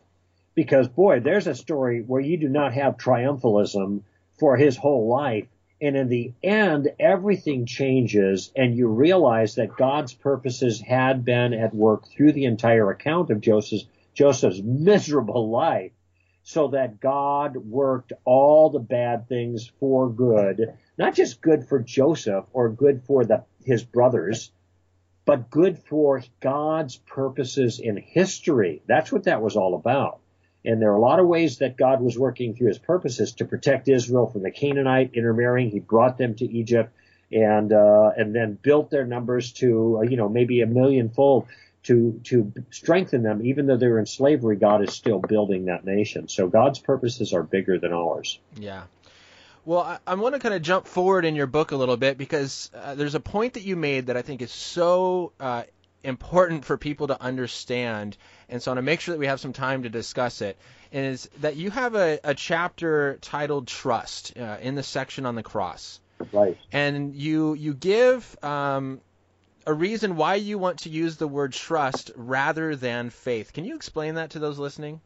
Because 0.55 0.87
boy, 0.87 1.21
there's 1.21 1.47
a 1.47 1.55
story 1.55 2.03
where 2.03 2.21
you 2.21 2.37
do 2.37 2.49
not 2.49 2.75
have 2.75 2.99
triumphalism 2.99 4.03
for 4.39 4.57
his 4.57 4.77
whole 4.77 5.09
life. 5.09 5.47
And 5.83 5.97
in 5.97 6.09
the 6.09 6.33
end, 6.45 6.93
everything 7.01 7.67
changes 7.67 8.53
and 8.55 8.77
you 8.77 8.87
realize 8.87 9.57
that 9.57 9.77
God's 9.77 10.15
purposes 10.15 10.81
had 10.81 11.25
been 11.25 11.53
at 11.53 11.75
work 11.75 12.07
through 12.07 12.33
the 12.33 12.45
entire 12.45 12.89
account 12.91 13.31
of 13.31 13.41
Joseph's, 13.41 13.87
Joseph's 14.15 14.63
miserable 14.63 15.51
life 15.51 15.91
so 16.45 16.69
that 16.69 17.01
God 17.01 17.57
worked 17.57 18.13
all 18.25 18.71
the 18.71 18.79
bad 18.79 19.29
things 19.29 19.73
for 19.81 20.09
good, 20.09 20.73
not 20.99 21.17
just 21.17 21.43
good 21.43 21.67
for 21.67 21.81
Joseph 21.81 22.45
or 22.53 22.69
good 22.69 23.03
for 23.03 23.25
the, 23.25 23.43
his 23.65 23.83
brothers, 23.83 24.53
but 25.25 25.51
good 25.51 25.79
for 25.79 26.23
God's 26.39 26.97
purposes 26.97 27.81
in 27.81 27.97
history. 27.97 28.83
That's 28.87 29.11
what 29.11 29.25
that 29.25 29.43
was 29.43 29.57
all 29.57 29.75
about. 29.75 30.22
And 30.65 30.81
there 30.81 30.91
are 30.93 30.97
a 30.97 31.01
lot 31.01 31.19
of 31.19 31.27
ways 31.27 31.59
that 31.59 31.77
God 31.77 32.01
was 32.01 32.19
working 32.19 32.55
through 32.55 32.69
his 32.69 32.79
purposes 32.79 33.33
to 33.35 33.45
protect 33.45 33.89
Israel 33.89 34.27
from 34.27 34.43
the 34.43 34.51
Canaanite 34.51 35.11
intermarrying. 35.15 35.71
He 35.71 35.81
brought 35.81 36.19
them 36.19 36.35
to 36.37 36.45
Egypt 36.45 36.95
and, 37.33 37.73
uh, 37.73 38.11
and 38.17 38.35
then 38.35 38.59
built 38.61 38.91
their 38.91 39.05
numbers 39.05 39.53
to, 39.55 39.99
uh, 39.99 40.03
you 40.03 40.17
know, 40.17 40.29
maybe 40.29 40.61
a 40.61 40.67
million 40.67 41.09
fold 41.09 41.47
to, 41.85 42.21
to 42.25 42.53
strengthen 42.71 43.23
them. 43.23 43.45
Even 43.45 43.67
though 43.67 43.77
they 43.77 43.89
were 43.89 43.99
in 43.99 44.07
slavery, 44.07 44.57
God 44.57 44.85
is 44.85 44.95
still 44.95 45.19
building 45.19 45.65
that 45.65 45.85
nation. 45.85 46.29
So 46.29 46.47
God's 46.47 46.79
purposes 46.79 47.33
are 47.33 47.43
bigger 47.43 47.79
than 47.79 47.93
ours. 47.93 48.39
Yeah. 48.57 48.85
Well, 49.65 49.81
I, 49.81 49.99
I 50.07 50.15
want 50.15 50.35
to 50.35 50.41
kind 50.41 50.55
of 50.55 50.63
jump 50.63 50.87
forward 50.87 51.25
in 51.25 51.37
your 51.37 51.47
book 51.47 51.73
a 51.73 51.77
little 51.77 51.97
bit 51.97 52.19
because 52.19 52.71
uh, 52.75 52.95
there's 52.95 53.15
a 53.15 53.21
point 53.21 53.55
that 53.55 53.63
you 53.63 53.77
made 53.77 54.07
that 54.07 54.17
I 54.17 54.23
think 54.23 54.43
is 54.43 54.51
so 54.51 55.33
uh, 55.39 55.65
important 56.03 56.65
for 56.65 56.77
people 56.77 57.07
to 57.09 57.21
understand, 57.23 58.17
and 58.53 58.63
so 58.63 58.71
I 58.71 58.75
want 58.75 58.79
to 58.79 58.83
make 58.83 59.01
sure 59.01 59.15
that 59.15 59.19
we 59.19 59.27
have 59.27 59.41
some 59.41 59.55
time 59.55 59.85
to 59.85 59.89
discuss 59.89 60.43
it, 60.43 60.59
is 60.93 61.29
that 61.41 61.57
you 61.57 61.71
have 61.71 61.95
a, 61.95 62.21
a 62.23 62.35
chapter 62.35 63.19
titled 63.23 63.67
"Trust" 63.67 64.37
uh, 64.39 64.59
in 64.61 64.75
the 64.75 64.83
section 64.83 65.25
on 65.25 65.35
the 65.35 65.43
cross, 65.43 66.01
Right. 66.33 66.57
and 66.71 67.15
you 67.15 67.55
you 67.55 67.73
give 67.73 68.37
um, 68.45 69.01
a 69.67 69.73
reason 69.73 70.17
why 70.17 70.35
you 70.35 70.59
want 70.59 70.81
to 70.81 70.91
use 70.91 71.17
the 71.17 71.27
word 71.27 71.55
trust 71.55 72.11
rather 72.15 72.77
than 72.77 73.09
faith. 73.11 73.53
Can 73.55 73.65
you 73.65 73.75
explain 73.75 74.17
that 74.17 74.31
to 74.31 74.39
those 74.39 74.59
listening? 74.59 75.01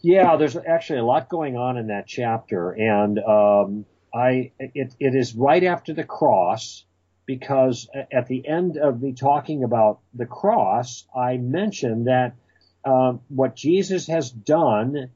Yeah, 0.00 0.36
there's 0.36 0.56
actually 0.56 1.00
a 1.00 1.04
lot 1.04 1.28
going 1.28 1.56
on 1.56 1.76
in 1.76 1.88
that 1.88 2.06
chapter, 2.06 2.70
and 2.72 3.18
um, 3.18 3.84
I 4.14 4.52
it, 4.58 4.94
it 4.98 5.14
is 5.14 5.34
right 5.34 5.62
after 5.62 5.92
the 5.92 6.04
cross 6.04 6.86
because 7.26 7.88
at 8.10 8.26
the 8.26 8.48
end 8.48 8.78
of 8.78 9.00
me 9.00 9.12
talking 9.12 9.62
about 9.62 10.00
the 10.14 10.26
cross, 10.26 11.06
I 11.14 11.36
mentioned 11.36 12.08
that 12.08 12.34
uh, 12.84 13.14
what 13.28 13.56
Jesus 13.56 14.06
has 14.06 14.30
done 14.30 15.10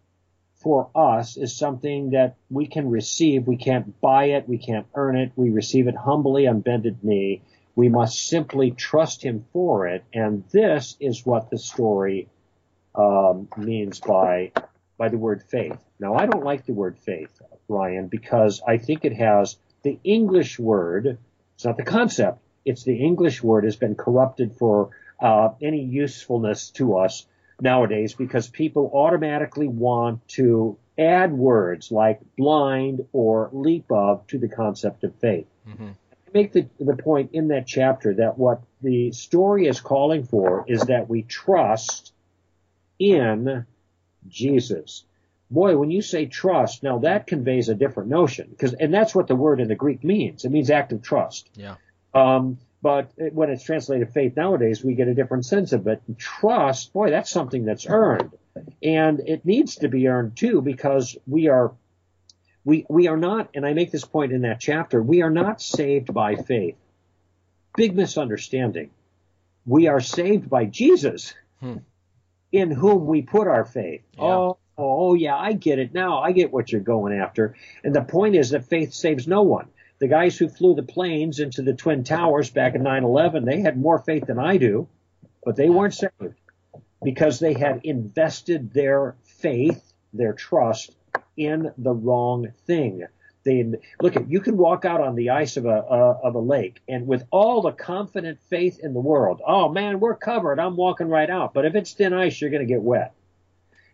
for 0.57 0.91
us 0.95 1.37
is 1.37 1.57
something 1.57 2.11
that 2.11 2.37
we 2.51 2.67
can 2.67 2.91
receive. 2.91 3.47
We 3.47 3.57
can't 3.57 4.01
buy 4.01 4.27
it. 4.27 4.49
We 4.49 4.59
can't 4.59 4.87
earn 4.95 5.17
it. 5.17 5.33
We 5.37 5.51
receive 5.51 5.87
it 5.87 5.95
humbly 5.95 6.47
on 6.47 6.61
bended 6.61 7.05
knee. 7.05 7.43
We 7.75 7.89
must 7.89 8.29
simply 8.29 8.71
trust 8.71 9.23
him 9.23 9.45
for 9.53 9.87
it. 9.87 10.05
And 10.15 10.45
this 10.51 10.97
is 10.99 11.27
what 11.27 11.51
the 11.51 11.59
story 11.59 12.29
um, 12.95 13.49
means 13.57 14.01
by 14.01 14.53
by 14.99 15.09
the 15.09 15.19
word 15.19 15.43
faith. 15.43 15.79
Now, 16.01 16.15
I 16.15 16.25
don't 16.25 16.45
like 16.45 16.65
the 16.65 16.73
word 16.73 16.99
faith, 16.99 17.43
Ryan, 17.69 18.09
because 18.09 18.63
I 18.67 18.79
think 18.79 19.05
it 19.05 19.15
has 19.15 19.59
the 19.83 19.99
English 20.05 20.59
word. 20.59 21.19
It's 21.55 21.65
not 21.67 21.77
the 21.77 21.85
concept. 21.85 22.39
It's 22.65 22.83
the 22.83 22.97
English 22.97 23.43
word 23.43 23.65
has 23.65 23.77
been 23.77 23.95
corrupted 23.95 24.57
for 24.57 24.91
uh, 25.21 25.51
any 25.63 25.83
usefulness 25.83 26.71
to 26.71 26.97
us 26.97 27.27
nowadays 27.61 28.15
because 28.15 28.49
people 28.49 28.91
automatically 28.95 29.69
want 29.69 30.27
to 30.29 30.77
add 30.99 31.33
words 31.33 31.91
like 31.91 32.21
blind 32.37 33.07
or 33.13 33.51
leap 33.53 33.91
of 33.91 34.27
to 34.29 34.39
the 34.39 34.49
concept 34.49 35.05
of 35.05 35.15
faith. 35.17 35.47
Mm-hmm 35.69 35.91
make 36.37 36.53
the, 36.53 36.69
the 36.79 36.97
point 36.97 37.31
in 37.33 37.49
that 37.49 37.67
chapter 37.67 38.15
that 38.15 38.39
what 38.39 38.61
the 38.83 39.11
story 39.13 39.67
is 39.67 39.81
calling 39.81 40.25
for 40.25 40.65
is 40.69 40.83
that 40.83 41.09
we 41.09 41.23
trust 41.23 42.13
in 42.99 43.65
Jesus. 44.29 45.05
Boy, 45.51 45.77
when 45.79 45.91
you 45.91 46.03
say 46.03 46.27
trust, 46.27 46.83
now 46.83 46.99
that 46.99 47.27
conveys 47.27 47.69
a 47.69 47.75
different 47.75 48.11
notion 48.11 48.49
because, 48.51 48.75
and 48.75 48.93
that's 48.93 49.15
what 49.15 49.29
the 49.29 49.37
word 49.37 49.61
in 49.61 49.69
the 49.69 49.75
Greek 49.75 50.05
means. 50.05 50.45
It 50.45 50.51
means 50.51 50.71
active 50.71 51.03
trust. 51.03 51.49
Yeah. 51.55 51.77
Um, 52.13 52.59
but 52.87 53.11
when 53.17 53.51
it's 53.51 53.65
translated 53.65 54.13
faith 54.13 54.37
nowadays, 54.37 54.85
we 54.85 54.95
get 54.95 55.09
a 55.09 55.15
different 55.15 55.45
sense 55.45 55.73
of 55.73 55.89
it. 55.89 56.01
Trust, 56.19 56.93
boy, 56.93 57.11
that's 57.11 57.33
something 57.33 57.65
that's 57.65 57.85
earned. 57.89 58.31
And 58.81 59.19
it 59.27 59.45
needs 59.45 59.75
to 59.79 59.89
be 59.89 60.07
earned 60.07 60.37
too 60.37 60.63
because 60.63 61.17
we 61.27 61.49
are 61.49 61.73
we, 62.65 62.87
we 62.89 63.09
are 63.09 63.17
not, 63.17 63.51
and 63.55 63.67
I 63.67 63.73
make 63.73 63.91
this 63.91 64.05
point 64.05 64.31
in 64.31 64.43
that 64.43 64.61
chapter, 64.61 65.03
we 65.03 65.23
are 65.23 65.31
not 65.31 65.61
saved 65.61 66.15
by 66.15 66.37
faith. 66.37 66.77
Big 67.77 67.97
misunderstanding. 67.97 68.91
We 69.67 69.89
are 69.89 70.01
saved 70.01 70.49
by 70.49 70.67
Jesus, 70.67 71.35
hmm. 71.59 71.79
in 72.53 72.71
whom 72.71 73.07
we 73.07 73.23
put 73.23 73.49
our 73.49 73.65
faith. 73.65 74.03
Yeah. 74.13 74.23
Oh, 74.23 74.59
oh, 74.79 75.15
yeah, 75.15 75.35
I 75.35 75.55
get 75.55 75.81
it 75.81 75.93
now. 75.93 76.21
I 76.21 76.31
get 76.31 76.53
what 76.53 76.71
you're 76.71 76.81
going 76.81 77.19
after. 77.19 77.57
And 77.83 77.93
the 77.93 78.03
point 78.03 78.37
is 78.37 78.51
that 78.51 78.67
faith 78.67 78.95
saves 78.95 79.27
no 79.27 79.43
one. 79.43 79.67
The 79.99 80.09
guys 80.09 80.37
who 80.37 80.49
flew 80.49 80.75
the 80.75 80.83
planes 80.83 81.41
into 81.41 81.63
the 81.63 81.73
Twin 81.73 82.05
Towers 82.05 82.51
back 82.51 82.75
in 82.75 82.83
9-11, 82.83 83.45
they 83.45 83.61
had 83.61 83.79
more 83.79 83.99
faith 83.99 84.27
than 84.27 84.39
I 84.39 84.59
do, 84.59 84.89
but 85.45 85.57
they 85.57 85.71
weren't 85.71 85.95
saved 85.95 86.35
because 87.03 87.39
they 87.39 87.55
had 87.55 87.81
invested 87.85 88.73
their 88.73 89.15
faith, 89.25 89.93
their 90.13 90.33
trust 90.33 90.95
in 91.37 91.73
the 91.79 91.95
wrong 91.95 92.53
thing. 92.67 93.05
They, 93.45 93.65
look 94.03 94.17
at 94.17 94.29
you 94.29 94.41
can 94.41 94.57
walk 94.57 94.85
out 94.85 95.01
on 95.01 95.15
the 95.15 95.31
ice 95.31 95.57
of 95.57 95.67
a 95.67 95.69
uh, 95.69 96.19
of 96.25 96.35
a 96.35 96.41
lake 96.41 96.81
and 96.89 97.07
with 97.07 97.25
all 97.31 97.63
the 97.63 97.71
confident 97.71 98.41
faith 98.51 98.81
in 98.83 98.93
the 98.93 99.01
world. 99.01 99.41
Oh 99.47 99.69
man, 99.69 100.01
we're 100.01 100.17
covered. 100.17 100.59
I'm 100.59 100.77
walking 100.77 101.09
right 101.09 101.31
out. 101.31 101.55
But 101.55 101.65
if 101.65 101.77
it's 101.77 101.93
thin 101.93 102.13
ice, 102.13 102.41
you're 102.41 102.51
going 102.51 102.67
to 102.67 102.73
get 102.73 102.83
wet. 102.83 103.15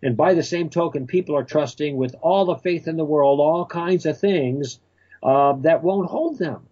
And 0.03 0.17
by 0.17 0.33
the 0.33 0.43
same 0.43 0.71
token, 0.71 1.07
people 1.07 1.37
are 1.37 1.45
trusting 1.45 1.97
with 1.97 2.15
all 2.23 2.47
the 2.47 2.57
faith 2.57 2.89
in 2.89 2.97
the 2.97 3.05
world, 3.05 3.41
all 3.41 3.67
kinds 3.67 4.07
of 4.07 4.19
things 4.19 4.81
uh, 5.23 5.55
that 5.61 5.83
won't 5.83 6.11
hold 6.11 6.39
them. 6.39 6.67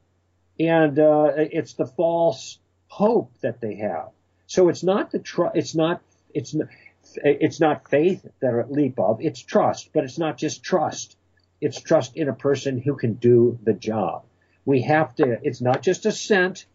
And 0.59 0.99
uh, 0.99 1.33
it's 1.37 1.75
the 1.75 1.87
false 1.87 2.59
hope 2.89 3.33
that 3.41 3.61
they 3.61 3.77
have. 3.77 4.11
So 4.47 4.69
it's 4.69 4.83
not 4.83 5.11
the 5.11 5.21
tr- 5.21 5.55
it's 5.55 5.75
not 5.75 6.03
it's 6.35 6.55
not, 6.55 6.69
it's 7.17 7.61
not 7.61 7.89
faith 7.89 8.27
that 8.41 8.53
are 8.53 8.61
at 8.61 8.71
leap 8.71 8.99
of, 8.99 9.21
it's 9.21 9.41
trust, 9.41 9.91
but 9.93 10.05
it's 10.05 10.19
not 10.19 10.37
just 10.37 10.63
trust. 10.63 11.17
It's 11.61 11.81
trust 11.81 12.17
in 12.17 12.29
a 12.29 12.33
person 12.33 12.81
who 12.81 12.97
can 12.97 13.15
do 13.15 13.59
the 13.63 13.73
job. 13.73 14.25
We 14.65 14.83
have 14.83 15.15
to, 15.17 15.39
it's 15.43 15.61
not 15.61 15.83
just 15.83 16.07
a 16.07 16.13
scent. 16.13 16.67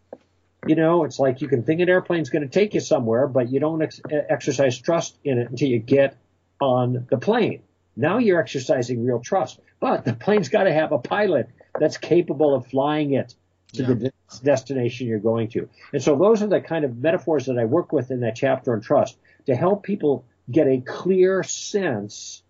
You 0.66 0.74
know, 0.74 1.04
it's 1.04 1.18
like 1.18 1.40
you 1.40 1.48
can 1.48 1.62
think 1.62 1.80
an 1.80 1.88
airplane's 1.88 2.30
going 2.30 2.42
to 2.42 2.48
take 2.48 2.74
you 2.74 2.80
somewhere, 2.80 3.26
but 3.26 3.50
you 3.50 3.60
don't 3.60 3.82
ex- 3.82 4.00
exercise 4.10 4.78
trust 4.78 5.16
in 5.24 5.38
it 5.38 5.50
until 5.50 5.68
you 5.68 5.78
get 5.78 6.16
on 6.60 7.06
the 7.10 7.18
plane. 7.18 7.62
Now 7.96 8.18
you're 8.18 8.40
exercising 8.40 9.04
real 9.04 9.20
trust, 9.20 9.60
but 9.80 10.04
the 10.04 10.12
plane's 10.12 10.48
got 10.48 10.64
to 10.64 10.72
have 10.72 10.92
a 10.92 10.98
pilot 10.98 11.48
that's 11.80 11.98
capable 11.98 12.54
of 12.54 12.66
flying 12.66 13.14
it 13.14 13.34
to 13.74 13.82
yeah. 13.82 13.94
the 13.94 14.12
destination 14.42 15.06
you're 15.06 15.18
going 15.18 15.48
to. 15.48 15.68
And 15.92 16.02
so 16.02 16.16
those 16.16 16.42
are 16.42 16.46
the 16.46 16.60
kind 16.60 16.84
of 16.84 16.96
metaphors 16.96 17.46
that 17.46 17.58
I 17.58 17.64
work 17.64 17.92
with 17.92 18.10
in 18.10 18.20
that 18.20 18.36
chapter 18.36 18.72
on 18.72 18.80
trust 18.80 19.16
to 19.46 19.54
help 19.54 19.82
people 19.82 20.24
get 20.50 20.66
a 20.66 20.80
clear 20.80 21.42
sense 21.42 22.42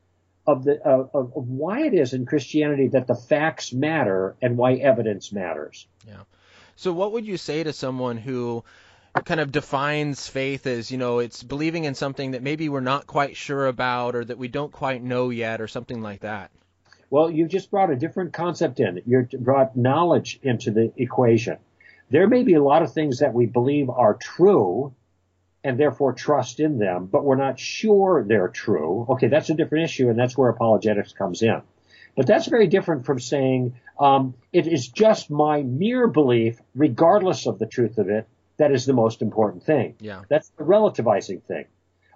of 0.47 0.65
the 0.65 0.81
of, 0.83 1.11
of, 1.15 1.33
why 1.35 1.87
it 1.87 1.95
is 1.95 2.12
in 2.12 2.25
Christianity 2.25 2.89
that 2.89 3.07
the 3.07 3.15
facts 3.15 3.73
matter 3.73 4.37
and 4.41 4.57
why 4.57 4.75
evidence 4.75 5.33
matters. 5.33 5.89
Yeah. 6.07 6.23
So 6.77 6.93
what 6.93 7.12
would 7.12 7.27
you 7.27 7.37
say 7.37 7.65
to 7.65 7.73
someone 7.73 8.17
who 8.17 8.62
kind 9.25 9.41
of 9.41 9.51
defines 9.51 10.29
faith 10.29 10.67
as, 10.67 10.91
you 10.91 10.99
know, 10.99 11.19
it's 11.19 11.43
believing 11.43 11.85
in 11.85 11.95
something 11.95 12.33
that 12.33 12.43
maybe 12.43 12.69
we're 12.69 12.81
not 12.81 13.07
quite 13.07 13.37
sure 13.37 13.67
about 13.67 14.15
or 14.15 14.25
that 14.25 14.39
we 14.39 14.49
don't 14.49 14.73
quite 14.73 15.03
know 15.03 15.31
yet 15.31 15.61
or 15.61 15.69
something 15.69 16.03
like 16.03 16.21
that? 16.21 16.51
Well, 17.11 17.31
you've 17.31 17.51
just 17.51 17.71
brought 17.71 17.90
a 17.90 17.97
different 17.97 18.33
concept 18.33 18.81
in. 18.81 19.01
You've 19.07 19.31
brought 19.31 19.77
knowledge 19.77 20.40
into 20.42 20.71
the 20.71 20.92
equation. 20.97 21.59
There 22.11 22.29
may 22.29 22.42
be 22.42 22.55
a 22.55 22.62
lot 22.62 22.83
of 22.83 22.92
things 22.92 23.21
that 23.21 23.35
we 23.35 23.47
believe 23.47 23.90
are 23.90 24.14
true 24.14 24.95
and 25.64 25.79
therefore 25.79 26.12
trust 26.12 26.61
in 26.61 26.79
them, 26.79 27.07
but 27.07 27.25
we're 27.25 27.37
not 27.37 27.59
sure 27.59 28.25
they're 28.25 28.49
true. 28.49 29.07
Okay, 29.11 29.27
that's 29.27 29.51
a 29.51 29.55
different 29.55 29.85
issue, 29.85 30.09
and 30.09 30.19
that's 30.19 30.38
where 30.38 30.49
apologetics 30.49 31.12
comes 31.12 31.42
in. 31.42 31.61
But 32.16 32.27
that's 32.27 32.47
very 32.47 32.69
different 32.69 33.05
from 33.05 33.19
saying 33.19 33.75
um, 33.99 34.35
it 34.53 34.66
is 34.66 34.88
just 34.88 35.31
my 35.31 35.62
mere 35.62 36.07
belief, 36.07 36.61
regardless 36.75 37.47
of 37.47 37.59
the 37.59 37.66
truth 37.66 37.99
of 37.99 38.09
it, 38.09 38.29
that 38.59 38.73
is 38.73 38.87
the 38.87 38.92
most 38.92 39.23
important 39.23 39.64
thing. 39.64 39.97
Yeah. 40.01 40.23
That's 40.29 40.49
the 40.51 40.64
relativizing 40.64 41.42
thing. 41.42 41.66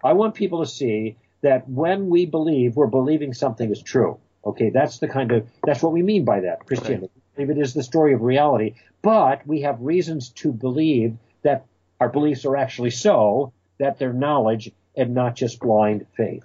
I 0.02 0.14
want 0.14 0.34
people 0.34 0.64
to 0.64 0.70
see 0.70 1.16
that 1.42 1.68
when 1.68 2.08
we 2.08 2.26
believe, 2.26 2.76
we're 2.76 2.86
believing 2.86 3.34
something 3.34 3.70
is 3.70 3.82
true. 3.82 4.18
Okay, 4.44 4.70
that's 4.70 4.98
the 4.98 5.08
kind 5.08 5.32
of 5.32 5.48
that's 5.64 5.82
what 5.82 5.92
we 5.92 6.02
mean 6.02 6.24
by 6.24 6.40
that 6.40 6.66
Christianity. 6.66 7.10
Okay. 7.38 7.50
It 7.50 7.58
is 7.58 7.74
the 7.74 7.82
story 7.82 8.14
of 8.14 8.22
reality, 8.22 8.74
but 9.02 9.46
we 9.46 9.62
have 9.62 9.80
reasons 9.80 10.30
to 10.30 10.52
believe 10.52 11.16
that 11.42 11.66
our 12.00 12.08
beliefs 12.08 12.44
are 12.44 12.56
actually 12.56 12.90
so 12.90 13.52
that 13.78 13.98
they're 13.98 14.12
knowledge 14.12 14.70
and 14.96 15.14
not 15.14 15.36
just 15.36 15.60
blind 15.60 16.06
faith. 16.16 16.44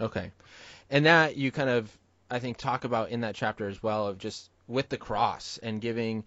Okay. 0.00 0.30
And 0.90 1.06
that 1.06 1.36
you 1.36 1.50
kind 1.50 1.70
of, 1.70 1.90
I 2.30 2.38
think, 2.38 2.56
talk 2.56 2.84
about 2.84 3.10
in 3.10 3.20
that 3.22 3.34
chapter 3.34 3.68
as 3.68 3.82
well 3.82 4.06
of 4.06 4.18
just 4.18 4.50
with 4.66 4.88
the 4.88 4.96
cross 4.96 5.58
and 5.62 5.80
giving 5.80 6.24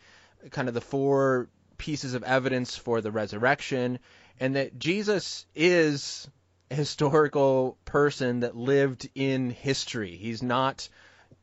kind 0.50 0.68
of 0.68 0.74
the 0.74 0.82
four 0.82 1.48
pieces 1.78 2.14
of 2.14 2.24
evidence 2.24 2.76
for 2.76 3.02
the 3.02 3.12
resurrection 3.12 4.00
and 4.40 4.56
that 4.56 4.78
Jesus 4.78 5.46
is 5.56 6.28
historical 6.74 7.78
person 7.86 8.42
that 8.42 8.56
lived 8.56 9.10
in 9.16 9.50
history. 9.50 10.16
He's 10.16 10.42
not 10.42 10.88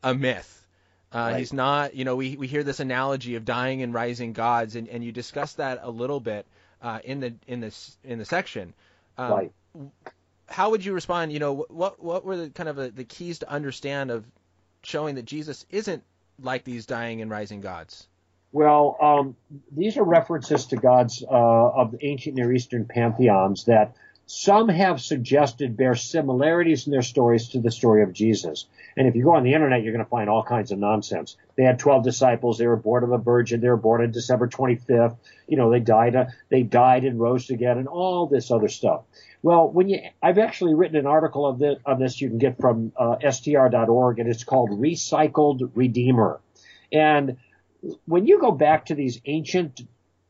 a 0.03 0.14
myth. 0.14 0.67
Uh, 1.12 1.19
right. 1.19 1.38
He's 1.38 1.53
not, 1.53 1.95
you 1.95 2.05
know, 2.05 2.17
we, 2.17 2.37
we 2.37 2.47
hear 2.47 2.62
this 2.62 2.81
analogy 2.81 3.37
of 3.37 3.45
dying 3.45 3.83
and 3.83 3.95
rising 3.95 4.33
gods, 4.35 4.77
and, 4.77 4.88
and 4.88 5.03
you 5.03 5.12
discuss 5.12 5.55
that 5.55 5.81
a 5.83 5.91
little 5.91 6.21
bit 6.21 6.47
uh, 6.83 7.01
in 7.05 7.21
the 7.21 7.35
in 7.47 7.61
this 7.61 7.97
in 8.05 8.19
the 8.19 8.25
section. 8.25 8.75
Um, 9.17 9.33
right. 9.33 9.53
How 10.47 10.71
would 10.71 10.85
you 10.85 10.93
respond? 10.93 11.33
You 11.33 11.38
know, 11.38 11.67
what 11.69 12.03
what 12.03 12.25
were 12.25 12.37
the 12.37 12.51
kind 12.51 12.69
of 12.69 12.79
a, 12.79 12.91
the 12.91 13.05
keys 13.05 13.38
to 13.41 13.51
understand 13.51 14.11
of 14.11 14.25
showing 14.83 15.14
that 15.14 15.25
Jesus 15.25 15.64
isn't 15.71 16.03
like 16.41 16.64
these 16.64 16.87
dying 16.87 17.23
and 17.23 17.31
rising 17.31 17.61
gods? 17.61 18.07
Well, 18.53 18.97
um, 19.01 19.37
these 19.73 19.97
are 19.99 20.05
references 20.05 20.67
to 20.67 20.77
gods 20.77 21.23
uh, 21.23 21.35
of 21.35 21.93
the 21.93 22.05
ancient 22.05 22.37
Near 22.37 22.53
Eastern 22.53 22.87
pantheons 22.87 23.64
that 23.64 23.95
some 24.31 24.69
have 24.69 25.01
suggested 25.01 25.75
bear 25.75 25.95
similarities 25.95 26.87
in 26.87 26.93
their 26.93 27.01
stories 27.01 27.49
to 27.49 27.61
the 27.61 27.71
story 27.71 28.03
of 28.03 28.12
Jesus. 28.12 28.67
And 28.95 29.09
if 29.09 29.17
you 29.17 29.25
go 29.25 29.35
on 29.35 29.43
the 29.43 29.55
internet, 29.55 29.83
you're 29.83 29.95
going 29.95 30.05
to 30.05 30.11
find 30.11 30.29
all 30.29 30.43
kinds 30.43 30.71
of 30.71 30.79
nonsense. 30.79 31.38
They 31.57 31.62
had 31.62 31.79
12 31.79 32.05
disciples. 32.05 32.59
They 32.59 32.67
were 32.67 32.77
born 32.77 33.05
of 33.05 33.12
a 33.12 33.17
virgin. 33.17 33.62
They 33.62 33.71
were 33.71 33.79
born 33.79 34.03
on 34.03 34.11
December 34.11 34.47
25th. 34.47 35.17
You 35.47 35.57
know, 35.57 35.71
they 35.71 35.81
died, 35.81 36.14
uh, 36.14 36.27
they 36.51 36.62
died 36.62 37.07
and 37.07 37.19
rose 37.19 37.49
again 37.49 37.79
and 37.79 37.88
all 37.88 38.27
this 38.27 38.51
other 38.51 38.69
stuff. 38.69 39.05
Well, 39.43 39.71
when 39.71 39.88
you, 39.88 40.01
I've 40.23 40.38
actually 40.38 40.75
written 40.75 40.99
an 40.99 41.07
article 41.07 41.47
of 41.47 41.59
this, 41.59 41.79
on 41.87 41.99
this 41.99 42.21
you 42.21 42.29
can 42.29 42.37
get 42.37 42.61
from 42.61 42.93
uh, 42.99 43.17
str.org 43.31 44.19
and 44.19 44.29
it's 44.29 44.45
called 44.45 44.73
Recycled 44.73 45.71
Redeemer. 45.75 46.38
And 46.93 47.38
when 48.05 48.27
you 48.27 48.38
go 48.43 48.51
back 48.51 48.85
to 48.87 48.95
these 48.95 49.23
ancient 49.25 49.81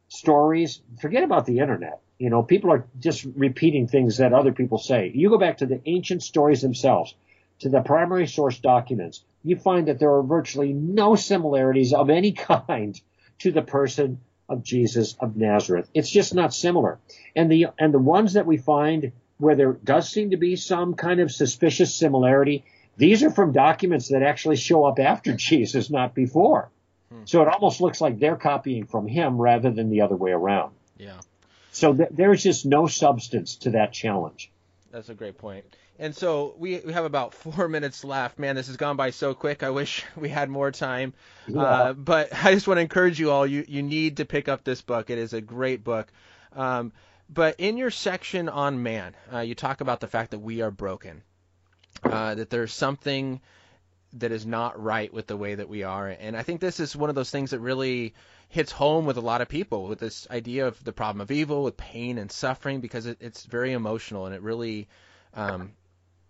stories. 0.09 0.81
Forget 1.01 1.23
about 1.23 1.47
the 1.47 1.59
internet. 1.59 2.01
You 2.19 2.31
know, 2.31 2.43
people 2.43 2.73
are 2.73 2.85
just 2.99 3.25
repeating 3.37 3.87
things 3.87 4.19
that 4.19 4.33
other 4.33 4.53
people 4.53 4.79
say. 4.79 5.13
You 5.15 5.31
go 5.31 5.39
back 5.39 5.59
to 5.59 5.67
the 5.67 5.81
ancient 5.87 6.23
stories 6.23 6.63
themselves, 6.63 7.15
to 7.61 7.69
the 7.69 7.81
primary 7.81 8.27
source 8.27 8.59
documents. 8.59 9.23
You 9.45 9.57
find 9.57 9.87
that 9.89 9.99
there 9.99 10.15
are 10.15 10.23
virtually 10.23 10.73
no 10.73 11.15
similarities 11.15 11.93
of 11.93 12.11
any 12.11 12.33
kind 12.49 13.01
to 13.41 13.53
the 13.53 13.63
person 13.63 14.21
of 14.49 14.63
Jesus 14.63 15.15
of 15.21 15.37
Nazareth. 15.37 15.89
It's 15.95 16.11
just 16.11 16.35
not 16.35 16.55
similar. 16.55 16.99
And 17.37 17.53
the 17.53 17.67
and 17.79 17.93
the 17.93 17.99
ones 17.99 18.33
that 18.33 18.47
we 18.47 18.57
find 18.57 19.13
where 19.37 19.55
there 19.55 19.73
does 19.73 20.09
seem 20.09 20.31
to 20.31 20.37
be 20.37 20.57
some 20.57 20.95
kind 20.95 21.21
of 21.21 21.31
suspicious 21.31 21.95
similarity, 21.95 22.65
these 22.97 23.23
are 23.23 23.31
from 23.31 23.53
documents 23.53 24.09
that 24.09 24.23
actually 24.23 24.57
show 24.57 24.85
up 24.85 24.99
after 24.99 25.33
Jesus, 25.37 25.91
not 25.91 26.15
before. 26.15 26.71
Hmm. 27.11 27.23
So 27.25 27.43
it 27.43 27.49
almost 27.49 27.81
looks 27.81 28.01
like 28.01 28.19
they're 28.19 28.37
copying 28.37 28.87
from 28.87 29.07
him 29.07 29.39
rather 29.39 29.71
than 29.71 29.91
the 29.91 30.03
other 30.03 30.17
way 30.17 30.33
around. 30.33 30.75
Yeah. 30.97 31.21
So 31.73 31.95
th- 31.95 32.11
there's 32.13 32.43
just 32.43 32.67
no 32.67 32.87
substance 32.87 33.57
to 33.57 33.71
that 33.71 33.93
challenge. 33.93 34.51
That's 34.91 35.09
a 35.09 35.15
great 35.15 35.39
point. 35.39 35.65
And 35.99 36.15
so 36.15 36.55
we, 36.57 36.79
we 36.79 36.93
have 36.93 37.05
about 37.05 37.35
four 37.35 37.69
minutes 37.77 38.05
left. 38.05 38.39
Man, 38.39 38.57
this 38.57 38.69
has 38.69 38.77
gone 38.77 38.97
by 38.97 39.11
so 39.11 39.35
quick. 39.35 39.63
I 39.63 39.71
wish 39.71 40.05
we 40.17 40.29
had 40.29 40.49
more 40.49 40.71
time. 40.71 41.15
Yeah. 41.47 41.61
Uh, 41.61 41.93
but 41.93 42.29
I 42.45 42.55
just 42.55 42.67
want 42.67 42.79
to 42.79 42.83
encourage 42.83 43.19
you 43.19 43.31
all. 43.31 43.47
You 43.47 43.65
you 43.67 43.83
need 43.83 44.19
to 44.19 44.25
pick 44.25 44.49
up 44.49 44.65
this 44.65 44.81
book. 44.83 45.11
It 45.11 45.19
is 45.19 45.33
a 45.33 45.41
great 45.41 45.85
book. 45.85 46.09
Um, 46.53 46.93
but 47.29 47.57
in 47.59 47.77
your 47.77 47.91
section 47.91 48.49
on 48.49 48.83
man, 48.83 49.15
uh, 49.33 49.41
you 49.41 49.55
talk 49.55 49.81
about 49.81 50.01
the 50.01 50.07
fact 50.07 50.31
that 50.31 50.39
we 50.39 50.63
are 50.63 50.71
broken, 50.71 51.23
uh, 52.03 52.35
that 52.37 52.49
there's 52.49 52.73
something 52.73 53.41
that 54.15 54.33
is 54.33 54.47
not 54.47 54.83
right 54.83 55.13
with 55.13 55.27
the 55.27 55.37
way 55.37 55.55
that 55.55 55.69
we 55.69 55.83
are. 55.83 56.09
And 56.09 56.37
I 56.37 56.43
think 56.43 56.61
this 56.61 56.81
is 56.81 56.97
one 56.97 57.11
of 57.11 57.17
those 57.17 57.31
things 57.31 57.51
that 57.51 57.61
really 57.61 58.15
hits 58.49 58.73
home 58.73 59.05
with 59.05 59.17
a 59.17 59.23
lot 59.23 59.41
of 59.41 59.49
people 59.49 59.87
with 59.87 59.99
this 59.99 60.27
idea 60.31 60.67
of 60.67 60.83
the 60.83 60.93
problem 60.93 61.21
of 61.21 61.31
evil, 61.31 61.65
with 61.65 61.77
pain 61.77 62.19
and 62.19 62.33
suffering, 62.33 62.81
because 62.81 63.07
it, 63.07 63.19
it's 63.21 63.45
very 63.45 63.73
emotional 63.73 64.27
and 64.27 64.35
it 64.35 64.43
really, 64.43 64.89
um, 65.35 65.73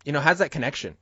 you 0.05 0.12
know, 0.12 0.21
has 0.21 0.38
that 0.38 0.51
connection. 0.51 0.97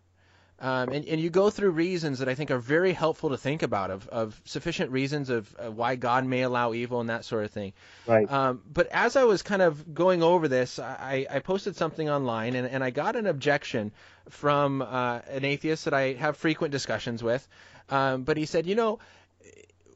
Um, 0.59 0.89
and, 0.89 1.05
and 1.05 1.21
you 1.21 1.29
go 1.29 1.51
through 1.51 1.71
reasons 1.71 2.19
that 2.21 2.29
I 2.31 2.35
think 2.35 2.51
are 2.51 2.59
very 2.59 2.95
helpful 2.95 3.29
to 3.31 3.37
think 3.37 3.63
about 3.63 3.91
of, 3.91 4.09
of 4.09 4.41
sufficient 4.47 4.91
reasons 4.91 5.29
of, 5.29 5.55
of 5.57 5.77
why 5.77 5.97
God 5.97 6.25
may 6.25 6.43
allow 6.43 6.73
evil 6.73 7.01
and 7.01 7.11
that 7.11 7.27
sort 7.27 7.45
of 7.45 7.51
thing. 7.51 7.75
Right. 8.07 8.31
Um, 8.31 8.63
but 8.73 8.87
as 8.87 9.17
I 9.17 9.25
was 9.25 9.43
kind 9.43 9.61
of 9.61 9.95
going 9.95 10.23
over 10.23 10.49
this, 10.49 10.79
I, 10.79 11.27
I 11.31 11.41
posted 11.41 11.77
something 11.77 12.09
online 12.09 12.55
and, 12.55 12.67
and 12.67 12.83
I 12.83 12.89
got 12.89 13.17
an 13.17 13.27
objection 13.27 13.93
from 14.31 14.81
uh, 14.81 15.21
an 15.29 15.45
atheist 15.45 15.85
that 15.85 15.95
I 15.95 16.15
have 16.15 16.39
frequent 16.39 16.73
discussions 16.73 17.23
with. 17.23 17.47
Um, 17.91 18.23
but 18.23 18.39
he 18.39 18.47
said, 18.47 18.67
you 18.67 18.75
know, 18.75 18.99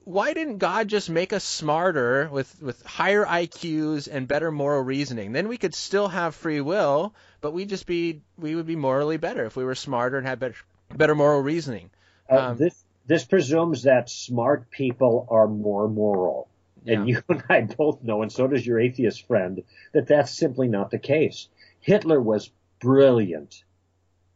why 0.04 0.32
didn't 0.32 0.58
God 0.58 0.88
just 0.88 1.10
make 1.10 1.32
us 1.32 1.44
smarter 1.44 2.28
with, 2.30 2.60
with 2.62 2.82
higher 2.84 3.24
IQs 3.24 4.08
and 4.10 4.26
better 4.26 4.50
moral 4.50 4.82
reasoning? 4.82 5.32
Then 5.32 5.48
we 5.48 5.56
could 5.56 5.74
still 5.74 6.08
have 6.08 6.34
free 6.34 6.60
will, 6.60 7.14
but 7.40 7.52
we 7.52 7.64
just 7.64 7.86
be 7.86 8.22
we 8.38 8.54
would 8.54 8.66
be 8.66 8.76
morally 8.76 9.16
better 9.16 9.44
if 9.44 9.56
we 9.56 9.64
were 9.64 9.74
smarter 9.74 10.18
and 10.18 10.26
had 10.26 10.40
better 10.40 10.56
better 10.94 11.14
moral 11.14 11.40
reasoning. 11.40 11.90
Uh, 12.30 12.38
um, 12.38 12.56
this 12.56 12.84
this 13.06 13.24
presumes 13.24 13.84
that 13.84 14.10
smart 14.10 14.70
people 14.70 15.26
are 15.30 15.48
more 15.48 15.88
moral, 15.88 16.48
yeah. 16.84 16.94
and 16.94 17.08
you 17.08 17.22
and 17.28 17.42
I 17.48 17.60
both 17.62 18.02
know, 18.02 18.22
and 18.22 18.32
so 18.32 18.46
does 18.46 18.66
your 18.66 18.80
atheist 18.80 19.26
friend, 19.26 19.62
that 19.92 20.08
that's 20.08 20.32
simply 20.32 20.68
not 20.68 20.90
the 20.90 20.98
case. 20.98 21.48
Hitler 21.80 22.20
was 22.20 22.50
brilliant. 22.80 23.64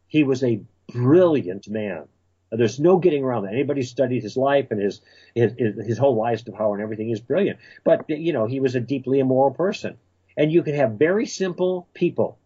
He 0.07 0.23
was 0.23 0.43
a 0.43 0.61
brilliant 0.91 1.67
man. 1.67 2.07
There's 2.51 2.79
no 2.79 2.97
getting 2.97 3.23
around 3.23 3.43
that. 3.43 3.53
Anybody 3.53 3.83
studied 3.83 4.23
his 4.23 4.37
life 4.37 4.67
and 4.71 4.81
his, 4.81 5.01
his, 5.33 5.53
his 5.57 5.97
whole 5.97 6.21
rise 6.21 6.43
to 6.43 6.51
power 6.51 6.75
and 6.75 6.83
everything 6.83 7.09
is 7.09 7.19
brilliant. 7.19 7.59
But, 7.83 8.09
you 8.09 8.33
know, 8.33 8.45
he 8.45 8.59
was 8.59 8.75
a 8.75 8.79
deeply 8.79 9.19
immoral 9.19 9.53
person. 9.53 9.97
And 10.37 10.51
you 10.51 10.63
can 10.63 10.75
have 10.75 10.93
very 10.93 11.25
simple 11.25 11.87
people 11.93 12.37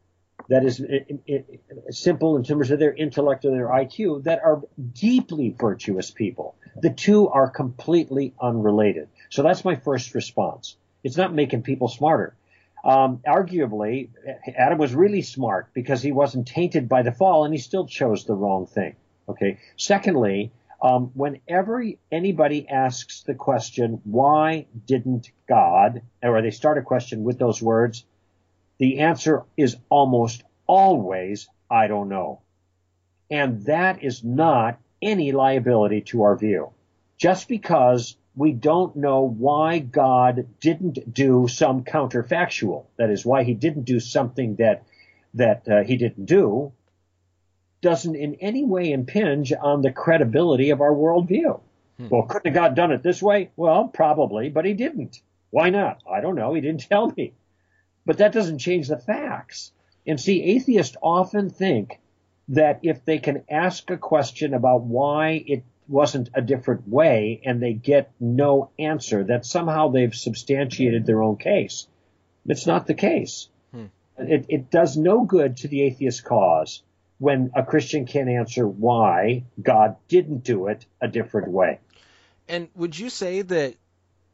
that 0.47 0.63
is 0.65 0.81
simple 1.89 2.37
in 2.37 2.43
terms 2.43 2.71
of 2.71 2.79
their 2.79 2.93
intellect 2.93 3.45
and 3.45 3.53
their 3.53 3.67
IQ 3.67 4.23
that 4.23 4.39
are 4.43 4.61
deeply 4.93 5.55
virtuous 5.57 6.11
people. 6.11 6.55
The 6.81 6.89
two 6.89 7.27
are 7.27 7.49
completely 7.49 8.33
unrelated. 8.41 9.09
So 9.29 9.43
that's 9.43 9.65
my 9.65 9.75
first 9.75 10.15
response. 10.15 10.77
It's 11.03 11.17
not 11.17 11.33
making 11.33 11.63
people 11.63 11.87
smarter. 11.87 12.35
Um, 12.83 13.21
arguably, 13.27 14.09
Adam 14.55 14.77
was 14.77 14.93
really 14.95 15.21
smart 15.21 15.69
because 15.73 16.01
he 16.01 16.11
wasn't 16.11 16.47
tainted 16.47 16.87
by 16.87 17.01
the 17.01 17.11
fall 17.11 17.43
and 17.43 17.53
he 17.53 17.59
still 17.59 17.85
chose 17.85 18.25
the 18.25 18.33
wrong 18.33 18.65
thing. 18.65 18.95
Okay. 19.29 19.59
Secondly, 19.77 20.51
um, 20.81 21.11
whenever 21.13 21.83
anybody 22.11 22.67
asks 22.67 23.21
the 23.23 23.35
question, 23.35 24.01
why 24.03 24.65
didn't 24.87 25.31
God, 25.47 26.01
or 26.23 26.41
they 26.41 26.51
start 26.51 26.77
a 26.77 26.81
question 26.81 27.23
with 27.23 27.37
those 27.37 27.61
words, 27.61 28.05
the 28.79 28.99
answer 28.99 29.43
is 29.57 29.75
almost 29.89 30.43
always, 30.67 31.47
I 31.69 31.87
don't 31.87 32.09
know. 32.09 32.41
And 33.29 33.65
that 33.65 34.03
is 34.03 34.23
not 34.23 34.79
any 35.01 35.31
liability 35.31 36.01
to 36.01 36.23
our 36.23 36.35
view. 36.35 36.71
Just 37.17 37.47
because 37.47 38.15
we 38.35 38.53
don't 38.53 38.95
know 38.95 39.21
why 39.21 39.79
God 39.79 40.47
didn't 40.61 41.13
do 41.13 41.47
some 41.49 41.83
counterfactual, 41.83 42.85
that 42.97 43.09
is 43.09 43.25
why 43.25 43.43
he 43.43 43.53
didn't 43.53 43.83
do 43.83 43.99
something 43.99 44.55
that, 44.55 44.83
that 45.33 45.67
uh, 45.67 45.83
he 45.83 45.97
didn't 45.97 46.25
do, 46.25 46.71
doesn't 47.81 48.15
in 48.15 48.35
any 48.35 48.63
way 48.63 48.91
impinge 48.91 49.53
on 49.53 49.81
the 49.81 49.91
credibility 49.91 50.69
of 50.71 50.81
our 50.81 50.91
worldview. 50.91 51.59
Hmm. 51.97 52.07
Well, 52.09 52.23
couldn't 52.23 52.53
God 52.53 52.75
done 52.75 52.91
it 52.91 53.03
this 53.03 53.21
way? 53.21 53.51
Well, 53.55 53.87
probably, 53.87 54.49
but 54.49 54.65
he 54.65 54.73
didn't. 54.73 55.21
Why 55.49 55.69
not? 55.69 56.01
I 56.09 56.21
don't 56.21 56.35
know. 56.35 56.53
He 56.53 56.61
didn't 56.61 56.81
tell 56.89 57.11
me. 57.15 57.33
But 58.05 58.17
that 58.17 58.33
doesn't 58.33 58.59
change 58.59 58.87
the 58.87 58.97
facts. 58.97 59.71
And 60.05 60.19
see, 60.19 60.43
atheists 60.43 60.97
often 61.01 61.49
think 61.49 61.99
that 62.49 62.79
if 62.81 63.05
they 63.05 63.19
can 63.19 63.43
ask 63.49 63.89
a 63.89 63.97
question 63.97 64.53
about 64.53 64.81
why 64.81 65.43
it 65.45 65.63
wasn't 65.87 66.29
a 66.33 66.41
different 66.41 66.87
way 66.87 67.41
and 67.45 67.61
they 67.61 67.73
get 67.73 68.11
no 68.19 68.71
answer, 68.79 69.23
that 69.25 69.45
somehow 69.45 69.89
they've 69.89 70.15
substantiated 70.15 71.05
their 71.05 71.21
own 71.21 71.37
case. 71.37 71.87
It's 72.45 72.65
not 72.65 72.87
the 72.87 72.93
case. 72.93 73.49
Hmm. 73.71 73.85
It, 74.17 74.45
it 74.49 74.71
does 74.71 74.97
no 74.97 75.23
good 75.23 75.57
to 75.57 75.67
the 75.67 75.83
atheist 75.83 76.23
cause 76.23 76.81
when 77.19 77.51
a 77.55 77.63
Christian 77.63 78.05
can't 78.05 78.29
answer 78.29 78.67
why 78.67 79.43
God 79.61 79.97
didn't 80.07 80.43
do 80.43 80.67
it 80.67 80.85
a 80.99 81.07
different 81.07 81.49
way. 81.49 81.79
And 82.47 82.69
would 82.75 82.97
you 82.97 83.09
say 83.09 83.43
that 83.43 83.75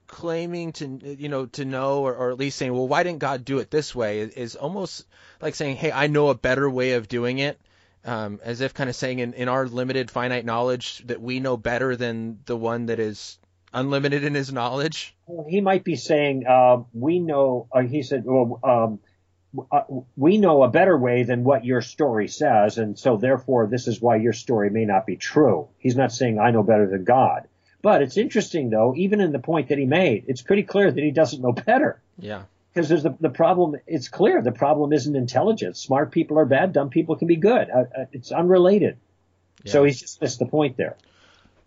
claiming 0.07 0.71
to 0.71 1.15
you 1.17 1.29
know 1.29 1.47
to 1.47 1.65
know 1.65 2.03
or, 2.03 2.13
or 2.13 2.29
at 2.29 2.37
least 2.37 2.59
saying 2.59 2.71
well 2.71 2.87
why 2.87 3.01
didn't 3.01 3.17
God 3.17 3.43
do 3.43 3.57
it 3.57 3.71
this 3.71 3.95
way 3.95 4.19
is, 4.19 4.29
is 4.33 4.55
almost 4.55 5.03
like 5.41 5.55
saying 5.55 5.75
hey 5.77 5.91
I 5.91 6.05
know 6.05 6.29
a 6.29 6.35
better 6.35 6.69
way 6.69 6.91
of 6.91 7.07
doing 7.07 7.39
it 7.39 7.59
um, 8.05 8.39
as 8.43 8.61
if 8.61 8.73
kind 8.73 8.89
of 8.89 8.95
saying 8.95 9.19
in, 9.19 9.33
in 9.33 9.49
our 9.49 9.65
limited 9.67 10.11
finite 10.11 10.45
knowledge 10.45 10.99
that 11.07 11.19
we 11.19 11.39
know 11.39 11.57
better 11.57 11.95
than 11.95 12.39
the 12.45 12.55
one 12.55 12.85
that 12.85 12.99
is 12.99 13.39
unlimited 13.73 14.23
in 14.23 14.33
his 14.33 14.53
knowledge. 14.53 15.15
He 15.49 15.61
might 15.61 15.83
be 15.83 15.95
saying 15.95 16.45
uh, 16.47 16.83
we 16.93 17.19
know. 17.19 17.67
Uh, 17.71 17.81
he 17.81 18.03
said, 18.03 18.23
well, 18.25 18.59
um, 18.63 18.99
uh, 19.71 19.83
we 20.15 20.37
know 20.37 20.63
a 20.63 20.69
better 20.69 20.97
way 20.97 21.23
than 21.23 21.43
what 21.43 21.65
your 21.65 21.81
story 21.81 22.27
says, 22.27 22.77
and 22.77 22.97
so 22.97 23.17
therefore 23.17 23.67
this 23.67 23.87
is 23.87 24.01
why 24.01 24.17
your 24.17 24.33
story 24.33 24.69
may 24.69 24.85
not 24.85 25.05
be 25.05 25.15
true. 25.15 25.67
He's 25.77 25.95
not 25.95 26.11
saying 26.11 26.39
I 26.39 26.51
know 26.51 26.63
better 26.63 26.87
than 26.87 27.03
God. 27.03 27.47
But 27.81 28.01
it's 28.01 28.17
interesting 28.17 28.69
though, 28.69 28.93
even 28.95 29.21
in 29.21 29.31
the 29.31 29.39
point 29.39 29.69
that 29.69 29.77
he 29.77 29.85
made, 29.85 30.25
it's 30.27 30.41
pretty 30.41 30.63
clear 30.63 30.91
that 30.91 31.03
he 31.03 31.11
doesn't 31.11 31.41
know 31.41 31.51
better. 31.51 32.01
Yeah. 32.17 32.43
Because 32.73 32.89
there's 32.89 33.03
the, 33.03 33.15
the 33.19 33.29
problem, 33.29 33.79
it's 33.87 34.09
clear 34.09 34.41
the 34.41 34.51
problem 34.51 34.91
isn't 34.91 35.15
intelligence. 35.15 35.79
Smart 35.79 36.11
people 36.11 36.39
are 36.39 36.45
bad, 36.45 36.73
dumb 36.73 36.89
people 36.89 37.15
can 37.15 37.27
be 37.27 37.35
good. 37.35 37.69
Uh, 37.69 37.83
uh, 37.95 38.05
it's 38.11 38.31
unrelated. 38.31 38.97
Yeah. 39.63 39.71
So 39.71 39.83
he's 39.83 39.99
just 39.99 40.21
missed 40.21 40.39
the 40.39 40.45
point 40.45 40.77
there. 40.77 40.97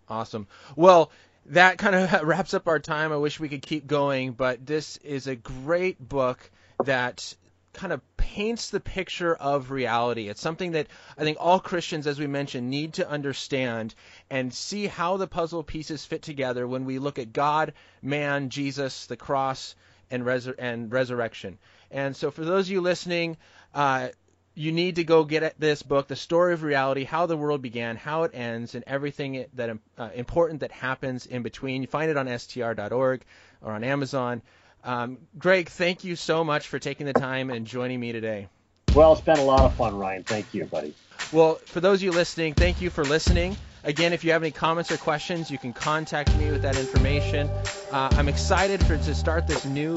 Awesome. 0.07 0.47
Well, 0.75 1.11
that 1.47 1.77
kind 1.77 1.95
of 1.95 2.21
wraps 2.23 2.53
up 2.53 2.67
our 2.67 2.79
time. 2.79 3.11
I 3.11 3.17
wish 3.17 3.39
we 3.39 3.49
could 3.49 3.61
keep 3.61 3.87
going, 3.87 4.33
but 4.33 4.65
this 4.65 4.97
is 4.97 5.27
a 5.27 5.35
great 5.35 5.99
book 5.99 6.51
that 6.83 7.33
kind 7.79 7.93
of 7.93 8.01
paints 8.17 8.71
the 8.71 8.79
picture 8.81 9.33
of 9.33 9.71
reality. 9.71 10.27
It's 10.27 10.41
something 10.41 10.73
that 10.73 10.87
I 11.17 11.23
think 11.23 11.37
all 11.39 11.61
Christians, 11.61 12.07
as 12.07 12.19
we 12.19 12.27
mentioned, 12.27 12.69
need 12.69 12.95
to 12.95 13.09
understand 13.09 13.95
and 14.29 14.53
see 14.53 14.87
how 14.87 15.15
the 15.15 15.27
puzzle 15.27 15.63
pieces 15.63 16.05
fit 16.05 16.21
together 16.21 16.67
when 16.67 16.83
we 16.83 16.99
look 16.99 17.19
at 17.19 17.31
God, 17.31 17.71
man, 18.01 18.49
Jesus, 18.49 19.05
the 19.05 19.15
cross, 19.15 19.75
and, 20.11 20.23
resur- 20.23 20.55
and 20.59 20.91
resurrection. 20.91 21.57
And 21.89 22.17
so, 22.17 22.31
for 22.31 22.43
those 22.43 22.67
of 22.67 22.71
you 22.71 22.81
listening, 22.81 23.37
uh, 23.73 24.09
you 24.55 24.73
need 24.73 24.97
to 24.97 25.05
go 25.05 25.23
get 25.23 25.57
this 25.57 25.81
book, 25.81 26.09
The 26.09 26.17
Story 26.17 26.51
of 26.51 26.63
Reality, 26.63 27.05
How 27.05 27.27
the 27.27 27.37
World 27.37 27.61
Began, 27.61 27.95
How 27.95 28.23
It 28.23 28.31
Ends, 28.33 28.75
and 28.75 28.83
everything 28.87 29.45
that 29.53 29.77
uh, 29.97 30.09
important 30.13 30.59
that 30.59 30.73
happens 30.73 31.25
in 31.25 31.43
between. 31.43 31.81
You 31.81 31.87
find 31.87 32.11
it 32.11 32.17
on 32.17 32.27
str.org 32.37 33.23
or 33.61 33.71
on 33.71 33.85
Amazon. 33.85 34.41
Um, 34.83 35.17
Greg, 35.37 35.69
thank 35.69 36.03
you 36.03 36.15
so 36.15 36.43
much 36.43 36.67
for 36.67 36.79
taking 36.79 37.05
the 37.05 37.13
time 37.13 37.49
and 37.49 37.65
joining 37.65 37.99
me 37.99 38.11
today. 38.11 38.47
Well, 38.95 39.13
it's 39.13 39.21
been 39.21 39.37
a 39.37 39.43
lot 39.43 39.61
of 39.61 39.73
fun, 39.75 39.95
Ryan. 39.95 40.23
Thank 40.23 40.53
you, 40.53 40.65
buddy. 40.65 40.93
Well, 41.31 41.55
for 41.65 41.79
those 41.79 41.99
of 41.99 42.03
you 42.03 42.11
listening, 42.11 42.53
thank 42.53 42.81
you 42.81 42.89
for 42.89 43.03
listening. 43.03 43.55
Again, 43.83 44.13
if 44.13 44.23
you 44.23 44.31
have 44.31 44.41
any 44.41 44.51
comments 44.51 44.91
or 44.91 44.97
questions, 44.97 45.49
you 45.49 45.57
can 45.57 45.73
contact 45.73 46.35
me 46.37 46.51
with 46.51 46.63
that 46.63 46.77
information. 46.77 47.49
Uh, 47.91 48.09
I'm 48.13 48.27
excited 48.27 48.85
for 48.85 48.97
to 48.97 49.15
start 49.15 49.47
this 49.47 49.65
new 49.65 49.95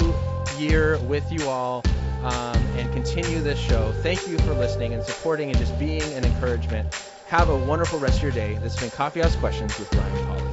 year 0.57 0.97
with 0.99 1.29
you 1.31 1.49
all 1.49 1.83
um, 2.23 2.57
and 2.77 2.91
continue 2.93 3.41
this 3.41 3.59
show. 3.59 3.91
Thank 4.01 4.27
you 4.27 4.37
for 4.39 4.53
listening 4.53 4.93
and 4.93 5.03
supporting 5.03 5.49
and 5.49 5.57
just 5.57 5.77
being 5.79 6.03
an 6.13 6.23
encouragement. 6.23 6.93
Have 7.27 7.49
a 7.49 7.57
wonderful 7.57 7.99
rest 7.99 8.17
of 8.17 8.23
your 8.23 8.31
day. 8.31 8.53
This 8.61 8.75
has 8.75 8.81
been 8.81 8.91
Coffeehouse 8.91 9.37
Questions 9.39 9.77
with 9.77 9.93
Ryan 9.93 10.27
Pauly 10.27 10.43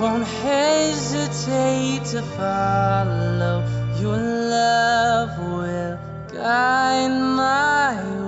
won't 0.00 0.24
hesitate 0.24 2.04
to 2.04 2.22
follow. 2.22 3.64
Your 4.00 4.16
love 4.16 5.38
will 5.38 5.98
guide 6.32 7.08
my 7.10 7.96
way. 8.22 8.27